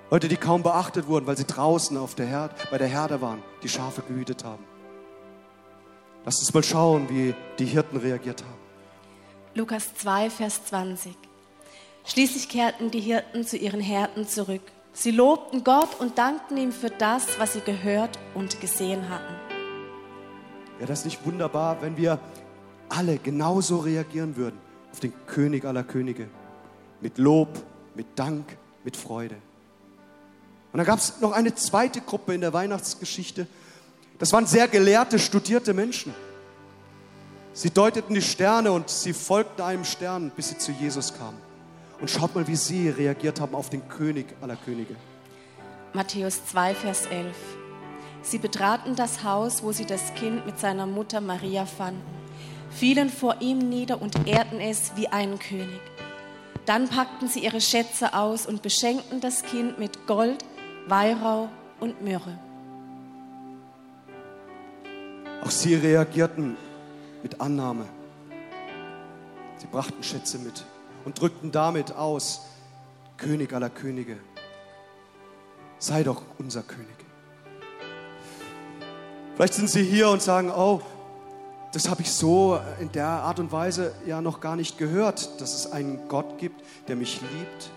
Leute, 0.09 0.29
die 0.29 0.37
kaum 0.37 0.63
beachtet 0.63 1.05
wurden, 1.07 1.27
weil 1.27 1.35
sie 1.35 1.43
draußen 1.43 1.97
auf 1.97 2.15
der 2.15 2.25
Herde, 2.25 2.55
bei 2.71 2.77
der 2.77 2.87
Herde 2.87 3.19
waren, 3.19 3.43
die 3.63 3.67
Schafe 3.67 4.01
gehütet 4.01 4.45
haben. 4.45 4.63
Lasst 6.23 6.39
uns 6.39 6.53
mal 6.53 6.63
schauen, 6.63 7.09
wie 7.09 7.35
die 7.59 7.65
Hirten 7.65 7.97
reagiert 7.97 8.41
haben. 8.41 8.59
Lukas 9.55 9.93
2, 9.95 10.29
Vers 10.29 10.63
20. 10.63 11.17
Schließlich 12.05 12.47
kehrten 12.47 12.91
die 12.91 13.01
Hirten 13.01 13.45
zu 13.45 13.57
ihren 13.57 13.81
Herden 13.81 14.25
zurück. 14.25 14.71
Sie 14.93 15.11
lobten 15.11 15.65
Gott 15.65 15.99
und 15.99 16.17
dankten 16.17 16.55
ihm 16.55 16.71
für 16.71 16.91
das, 16.91 17.39
was 17.39 17.51
sie 17.51 17.59
gehört 17.59 18.17
und 18.35 18.61
gesehen 18.61 19.09
hatten. 19.09 19.35
Wäre 20.77 20.87
das 20.87 21.03
nicht 21.03 21.25
wunderbar, 21.25 21.81
wenn 21.81 21.97
wir 21.97 22.19
alle 22.89 23.17
genauso 23.17 23.77
reagieren 23.77 24.35
würden 24.35 24.57
auf 24.91 24.99
den 24.99 25.13
König 25.27 25.65
aller 25.65 25.83
Könige? 25.83 26.27
Mit 27.01 27.17
Lob, 27.17 27.49
mit 27.95 28.07
Dank, 28.15 28.57
mit 28.83 28.95
Freude. 28.97 29.35
Und 30.71 30.77
dann 30.77 30.85
gab 30.85 30.99
es 30.99 31.21
noch 31.21 31.31
eine 31.31 31.55
zweite 31.55 32.01
Gruppe 32.01 32.33
in 32.33 32.41
der 32.41 32.53
Weihnachtsgeschichte. 32.53 33.47
Das 34.19 34.33
waren 34.33 34.45
sehr 34.45 34.67
gelehrte, 34.67 35.19
studierte 35.19 35.73
Menschen. 35.73 36.13
Sie 37.53 37.69
deuteten 37.69 38.13
die 38.13 38.21
Sterne 38.21 38.73
und 38.73 38.89
sie 38.89 39.13
folgten 39.13 39.61
einem 39.61 39.85
Stern, 39.85 40.31
bis 40.35 40.49
sie 40.49 40.57
zu 40.57 40.73
Jesus 40.73 41.13
kamen. 41.13 41.37
Und 42.01 42.11
schaut 42.11 42.35
mal, 42.35 42.45
wie 42.47 42.57
sie 42.57 42.89
reagiert 42.89 43.39
haben 43.39 43.55
auf 43.55 43.69
den 43.69 43.87
König 43.87 44.25
aller 44.41 44.57
Könige. 44.57 44.97
Matthäus 45.93 46.45
2, 46.47 46.75
Vers 46.75 47.05
11. 47.05 47.33
Sie 48.21 48.37
betraten 48.37 48.97
das 48.97 49.23
Haus, 49.23 49.63
wo 49.63 49.71
sie 49.71 49.85
das 49.85 50.13
Kind 50.15 50.45
mit 50.45 50.59
seiner 50.59 50.85
Mutter 50.85 51.21
Maria 51.21 51.65
fanden, 51.65 52.01
fielen 52.75 53.09
vor 53.09 53.37
ihm 53.41 53.59
nieder 53.59 54.01
und 54.01 54.27
ehrten 54.27 54.59
es 54.59 54.91
wie 54.95 55.07
einen 55.07 55.39
König. 55.39 55.81
Dann 56.65 56.89
packten 56.89 57.27
sie 57.27 57.39
ihre 57.39 57.61
Schätze 57.61 58.13
aus 58.13 58.45
und 58.45 58.61
beschenkten 58.61 59.21
das 59.21 59.43
Kind 59.43 59.79
mit 59.79 60.07
Gold, 60.07 60.43
Weihrauch 60.87 61.49
und 61.79 62.01
Myrrhe. 62.01 62.37
Auch 65.43 65.51
sie 65.51 65.75
reagierten 65.75 66.57
mit 67.23 67.39
Annahme. 67.39 67.85
Sie 69.57 69.67
brachten 69.67 70.03
Schätze 70.03 70.39
mit 70.39 70.65
und 71.05 71.19
drückten 71.19 71.51
damit 71.51 71.93
aus, 71.93 72.41
König 73.17 73.53
aller 73.53 73.69
Könige, 73.69 74.17
sei 75.77 76.03
doch 76.03 76.21
unser 76.37 76.63
König. 76.63 76.95
Vielleicht 79.35 79.53
sind 79.53 79.69
Sie 79.69 79.83
hier 79.83 80.09
und 80.09 80.21
sagen, 80.21 80.49
oh, 80.49 80.81
das 81.75 81.89
habe 81.89 82.03
ich 82.03 82.11
so 82.13 82.57
in 82.79 82.89
der 82.93 83.05
Art 83.05 83.37
und 83.37 83.51
Weise 83.51 83.91
ja 84.05 84.21
noch 84.21 84.39
gar 84.39 84.55
nicht 84.55 84.77
gehört, 84.77 85.41
dass 85.41 85.53
es 85.53 85.73
einen 85.73 86.07
Gott 86.07 86.37
gibt, 86.37 86.63
der 86.87 86.95
mich 86.95 87.19
liebt, 87.19 87.69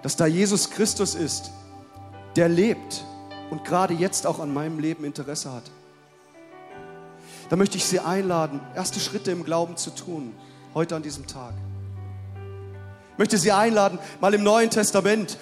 dass 0.00 0.16
da 0.16 0.24
Jesus 0.24 0.70
Christus 0.70 1.14
ist, 1.14 1.50
der 2.34 2.48
lebt 2.48 3.04
und 3.50 3.66
gerade 3.66 3.92
jetzt 3.92 4.26
auch 4.26 4.38
an 4.40 4.54
meinem 4.54 4.78
Leben 4.78 5.04
Interesse 5.04 5.52
hat. 5.52 5.64
Da 7.50 7.56
möchte 7.56 7.76
ich 7.76 7.84
Sie 7.84 8.00
einladen, 8.00 8.60
erste 8.74 8.98
Schritte 8.98 9.30
im 9.30 9.44
Glauben 9.44 9.76
zu 9.76 9.90
tun, 9.90 10.32
heute 10.72 10.96
an 10.96 11.02
diesem 11.02 11.26
Tag. 11.26 11.52
Ich 13.12 13.18
möchte 13.18 13.36
Sie 13.36 13.52
einladen, 13.52 13.98
mal 14.18 14.32
im 14.32 14.42
Neuen 14.42 14.70
Testament, 14.70 15.36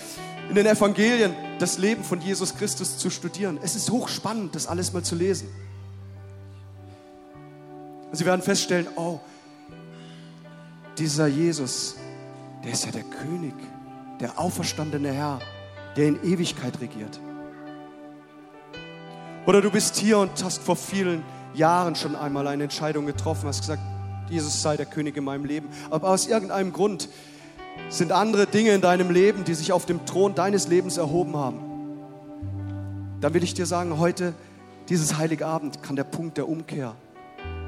in 0.48 0.56
den 0.56 0.66
Evangelien, 0.66 1.32
das 1.60 1.78
Leben 1.78 2.02
von 2.02 2.20
Jesus 2.20 2.56
Christus 2.56 2.98
zu 2.98 3.08
studieren. 3.08 3.60
Es 3.62 3.76
ist 3.76 3.88
hochspannend, 3.90 4.56
das 4.56 4.66
alles 4.66 4.92
mal 4.92 5.04
zu 5.04 5.14
lesen. 5.14 5.48
Und 8.10 8.16
Sie 8.16 8.24
werden 8.26 8.42
feststellen, 8.42 8.88
oh, 8.96 9.20
dieser 10.98 11.28
Jesus, 11.28 11.96
der 12.64 12.72
ist 12.72 12.84
ja 12.84 12.92
der 12.92 13.04
König 13.04 13.54
der 14.20 14.38
auferstandene 14.38 15.12
Herr, 15.12 15.38
der 15.96 16.08
in 16.08 16.22
Ewigkeit 16.22 16.80
regiert. 16.80 17.18
Oder 19.46 19.62
du 19.62 19.70
bist 19.70 19.96
hier 19.96 20.18
und 20.18 20.44
hast 20.44 20.62
vor 20.62 20.76
vielen 20.76 21.22
Jahren 21.54 21.96
schon 21.96 22.14
einmal 22.14 22.46
eine 22.46 22.64
Entscheidung 22.64 23.06
getroffen, 23.06 23.48
hast 23.48 23.62
gesagt, 23.62 23.82
Jesus 24.28 24.60
sei 24.60 24.76
der 24.76 24.86
König 24.86 25.16
in 25.16 25.24
meinem 25.24 25.44
Leben. 25.44 25.68
Aber 25.90 26.10
aus 26.10 26.26
irgendeinem 26.26 26.72
Grund 26.72 27.08
sind 27.88 28.12
andere 28.12 28.46
Dinge 28.46 28.72
in 28.72 28.80
deinem 28.80 29.10
Leben, 29.10 29.44
die 29.44 29.54
sich 29.54 29.72
auf 29.72 29.86
dem 29.86 30.04
Thron 30.04 30.34
deines 30.34 30.68
Lebens 30.68 30.98
erhoben 30.98 31.36
haben. 31.36 31.58
Dann 33.20 33.34
will 33.34 33.42
ich 33.42 33.54
dir 33.54 33.66
sagen, 33.66 33.98
heute, 33.98 34.34
dieses 34.88 35.16
heilige 35.16 35.46
Abend, 35.46 35.82
kann 35.82 35.96
der 35.96 36.04
Punkt 36.04 36.36
der 36.36 36.48
Umkehr 36.48 36.94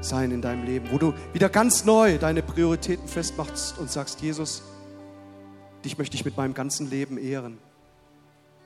sein 0.03 0.31
in 0.31 0.41
deinem 0.41 0.65
Leben, 0.65 0.87
wo 0.91 0.97
du 0.97 1.13
wieder 1.33 1.49
ganz 1.49 1.85
neu 1.85 2.17
deine 2.17 2.41
Prioritäten 2.41 3.07
festmachst 3.07 3.77
und 3.77 3.89
sagst, 3.89 4.21
Jesus, 4.21 4.63
Dich 5.83 5.97
möchte 5.97 6.15
ich 6.15 6.23
mit 6.23 6.37
meinem 6.37 6.53
ganzen 6.53 6.89
Leben 6.89 7.17
ehren. 7.17 7.57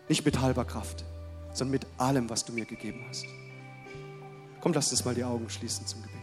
Nicht 0.07 0.23
mit 0.23 0.39
halber 0.39 0.65
Kraft, 0.65 1.03
sondern 1.51 1.71
mit 1.71 1.87
allem, 1.97 2.29
was 2.29 2.45
du 2.45 2.53
mir 2.53 2.65
gegeben 2.65 3.03
hast. 3.09 3.25
Komm, 4.61 4.73
lass 4.73 4.91
uns 4.91 5.03
mal 5.03 5.15
die 5.15 5.23
Augen 5.23 5.49
schließen 5.49 5.85
zum 5.87 6.03
Gebet. 6.03 6.15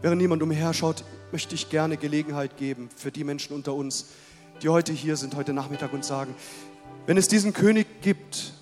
Während 0.00 0.20
niemand 0.20 0.42
umherschaut, 0.42 1.04
möchte 1.30 1.54
ich 1.54 1.70
gerne 1.70 1.96
Gelegenheit 1.96 2.56
geben 2.56 2.88
für 2.94 3.12
die 3.12 3.24
Menschen 3.24 3.54
unter 3.54 3.74
uns, 3.74 4.06
die 4.62 4.68
heute 4.68 4.92
hier 4.92 5.16
sind, 5.16 5.36
heute 5.36 5.52
Nachmittag 5.52 5.92
und 5.92 6.04
sagen, 6.04 6.34
wenn 7.06 7.16
es 7.16 7.28
diesen 7.28 7.52
König 7.52 7.86
gibt, 8.02 8.52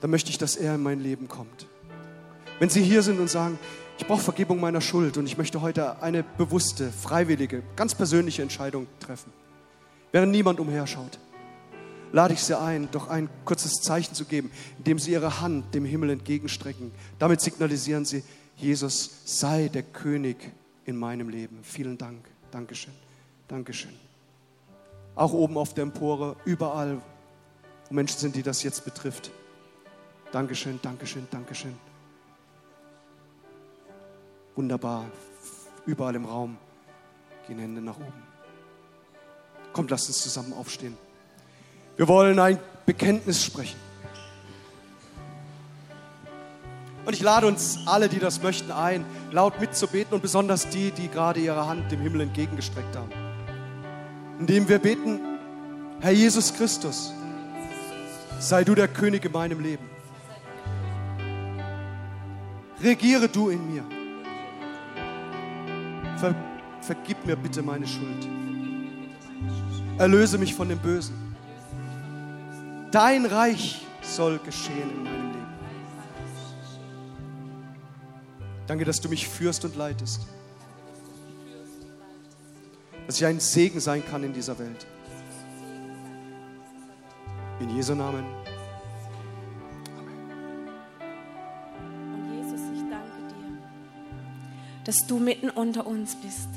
dann 0.00 0.10
möchte 0.10 0.30
ich, 0.30 0.38
dass 0.38 0.56
er 0.56 0.74
in 0.74 0.82
mein 0.82 1.00
Leben 1.00 1.28
kommt. 1.28 1.66
Wenn 2.58 2.68
Sie 2.68 2.82
hier 2.82 3.02
sind 3.02 3.18
und 3.18 3.28
sagen, 3.28 3.58
ich 3.98 4.06
brauche 4.06 4.20
Vergebung 4.20 4.60
meiner 4.60 4.80
Schuld 4.80 5.16
und 5.16 5.26
ich 5.26 5.38
möchte 5.38 5.62
heute 5.62 6.02
eine 6.02 6.22
bewusste, 6.22 6.90
freiwillige, 6.90 7.62
ganz 7.76 7.94
persönliche 7.94 8.42
Entscheidung 8.42 8.86
treffen, 9.00 9.32
während 10.12 10.32
niemand 10.32 10.60
umherschaut, 10.60 11.18
lade 12.12 12.34
ich 12.34 12.42
Sie 12.42 12.58
ein, 12.58 12.88
doch 12.92 13.08
ein 13.08 13.28
kurzes 13.44 13.80
Zeichen 13.82 14.14
zu 14.14 14.24
geben, 14.24 14.50
indem 14.78 14.98
Sie 14.98 15.12
Ihre 15.12 15.40
Hand 15.40 15.74
dem 15.74 15.84
Himmel 15.84 16.10
entgegenstrecken. 16.10 16.92
Damit 17.18 17.40
signalisieren 17.40 18.04
Sie, 18.04 18.22
Jesus 18.56 19.22
sei 19.24 19.68
der 19.68 19.82
König 19.82 20.36
in 20.84 20.96
meinem 20.96 21.28
Leben. 21.28 21.58
Vielen 21.62 21.98
Dank. 21.98 22.24
Dankeschön. 22.50 22.94
Dankeschön. 23.48 24.05
Auch 25.16 25.32
oben 25.32 25.56
auf 25.56 25.72
der 25.72 25.82
Empore, 25.82 26.36
überall, 26.44 27.00
wo 27.88 27.94
Menschen 27.94 28.18
sind, 28.18 28.36
die 28.36 28.42
das 28.42 28.62
jetzt 28.62 28.84
betrifft. 28.84 29.30
Dankeschön, 30.30 30.78
Dankeschön, 30.82 31.26
Dankeschön. 31.30 31.74
Wunderbar. 34.54 35.06
Überall 35.86 36.14
im 36.14 36.26
Raum 36.26 36.58
gehen 37.46 37.58
Hände 37.58 37.80
nach 37.80 37.96
oben. 37.96 38.22
Kommt, 39.72 39.90
lasst 39.90 40.08
uns 40.08 40.22
zusammen 40.22 40.52
aufstehen. 40.52 40.96
Wir 41.96 42.08
wollen 42.08 42.38
ein 42.38 42.58
Bekenntnis 42.84 43.42
sprechen. 43.42 43.78
Und 47.06 47.12
ich 47.14 47.22
lade 47.22 47.46
uns 47.46 47.78
alle, 47.86 48.08
die 48.08 48.18
das 48.18 48.42
möchten, 48.42 48.72
ein, 48.72 49.04
laut 49.30 49.60
mitzubeten 49.60 50.12
und 50.12 50.20
besonders 50.20 50.68
die, 50.68 50.90
die 50.90 51.08
gerade 51.08 51.40
ihre 51.40 51.66
Hand 51.66 51.90
dem 51.90 52.00
Himmel 52.00 52.22
entgegengestreckt 52.22 52.96
haben. 52.96 53.25
Indem 54.38 54.68
wir 54.68 54.78
beten, 54.78 55.20
Herr 56.00 56.12
Jesus 56.12 56.52
Christus, 56.52 57.12
sei 58.38 58.64
du 58.64 58.74
der 58.74 58.88
König 58.88 59.24
in 59.24 59.32
meinem 59.32 59.60
Leben. 59.60 59.88
Regiere 62.82 63.28
du 63.28 63.48
in 63.48 63.72
mir. 63.72 63.84
Ver, 66.18 66.34
vergib 66.82 67.24
mir 67.26 67.36
bitte 67.36 67.62
meine 67.62 67.86
Schuld. 67.86 68.28
Erlöse 69.98 70.36
mich 70.36 70.54
von 70.54 70.68
dem 70.68 70.78
Bösen. 70.78 71.34
Dein 72.90 73.24
Reich 73.24 73.80
soll 74.02 74.38
geschehen 74.38 74.90
in 74.90 75.02
meinem 75.02 75.32
Leben. 75.32 75.46
Danke, 78.66 78.84
dass 78.84 79.00
du 79.00 79.08
mich 79.08 79.26
führst 79.28 79.64
und 79.64 79.76
leitest. 79.76 80.26
Dass 83.06 83.16
ich 83.16 83.26
ein 83.26 83.40
Segen 83.40 83.80
sein 83.80 84.04
kann 84.04 84.24
in 84.24 84.32
dieser 84.32 84.58
Welt. 84.58 84.86
In 87.60 87.70
Jesu 87.74 87.94
Namen. 87.94 88.24
dass 94.86 95.04
du 95.08 95.18
mitten 95.18 95.50
unter 95.50 95.84
uns 95.84 96.14
bist. 96.14 96.48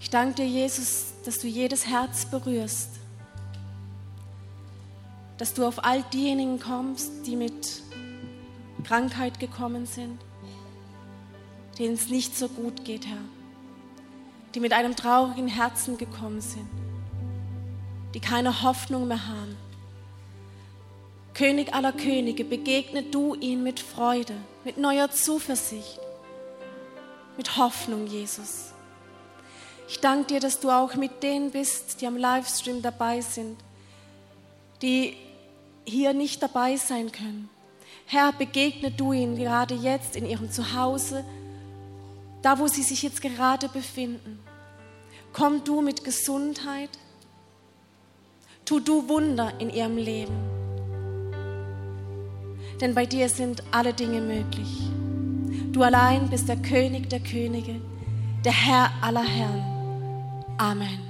Ich 0.00 0.10
danke 0.10 0.42
dir, 0.42 0.48
Jesus, 0.48 1.12
dass 1.24 1.38
du 1.38 1.46
jedes 1.46 1.86
Herz 1.86 2.26
berührst, 2.26 2.90
dass 5.38 5.54
du 5.54 5.64
auf 5.64 5.84
all 5.84 6.02
diejenigen 6.12 6.58
kommst, 6.58 7.12
die 7.26 7.36
mit 7.36 7.82
Krankheit 8.82 9.38
gekommen 9.38 9.86
sind, 9.86 10.18
denen 11.78 11.94
es 11.94 12.08
nicht 12.08 12.36
so 12.36 12.48
gut 12.48 12.84
geht, 12.84 13.06
Herr. 13.06 13.39
Die 14.54 14.60
mit 14.60 14.72
einem 14.72 14.96
traurigen 14.96 15.48
Herzen 15.48 15.98
gekommen 15.98 16.40
sind, 16.40 16.68
die 18.14 18.20
keine 18.20 18.62
Hoffnung 18.62 19.08
mehr 19.08 19.26
haben. 19.26 19.56
König 21.34 21.72
aller 21.72 21.92
Könige, 21.92 22.44
begegne 22.44 23.02
du 23.02 23.34
ihnen 23.34 23.62
mit 23.62 23.80
Freude, 23.80 24.34
mit 24.64 24.76
neuer 24.76 25.10
Zuversicht, 25.10 26.00
mit 27.36 27.56
Hoffnung, 27.56 28.06
Jesus. 28.06 28.72
Ich 29.88 30.00
danke 30.00 30.34
dir, 30.34 30.40
dass 30.40 30.60
du 30.60 30.70
auch 30.70 30.94
mit 30.94 31.22
denen 31.22 31.50
bist, 31.50 32.00
die 32.00 32.06
am 32.06 32.16
Livestream 32.16 32.82
dabei 32.82 33.20
sind, 33.20 33.58
die 34.82 35.16
hier 35.84 36.12
nicht 36.12 36.42
dabei 36.42 36.76
sein 36.76 37.10
können. 37.10 37.48
Herr, 38.06 38.32
begegne 38.32 38.90
du 38.90 39.12
ihnen 39.12 39.36
gerade 39.36 39.74
jetzt 39.74 40.16
in 40.16 40.26
ihrem 40.26 40.50
Zuhause, 40.50 41.24
da 42.42 42.58
wo 42.58 42.66
sie 42.66 42.82
sich 42.82 43.02
jetzt 43.02 43.22
gerade 43.22 43.68
befinden. 43.68 44.38
Komm 45.32 45.62
du 45.64 45.80
mit 45.80 46.04
Gesundheit, 46.04 46.90
tu 48.64 48.80
du 48.80 49.08
Wunder 49.08 49.52
in 49.58 49.70
ihrem 49.70 49.96
Leben. 49.96 50.36
Denn 52.80 52.94
bei 52.94 53.06
dir 53.06 53.28
sind 53.28 53.62
alle 53.70 53.92
Dinge 53.92 54.20
möglich. 54.20 54.90
Du 55.72 55.82
allein 55.82 56.28
bist 56.30 56.48
der 56.48 56.56
König 56.56 57.10
der 57.10 57.20
Könige, 57.20 57.80
der 58.44 58.52
Herr 58.52 58.90
aller 59.02 59.22
Herren. 59.22 59.64
Amen. 60.58 61.09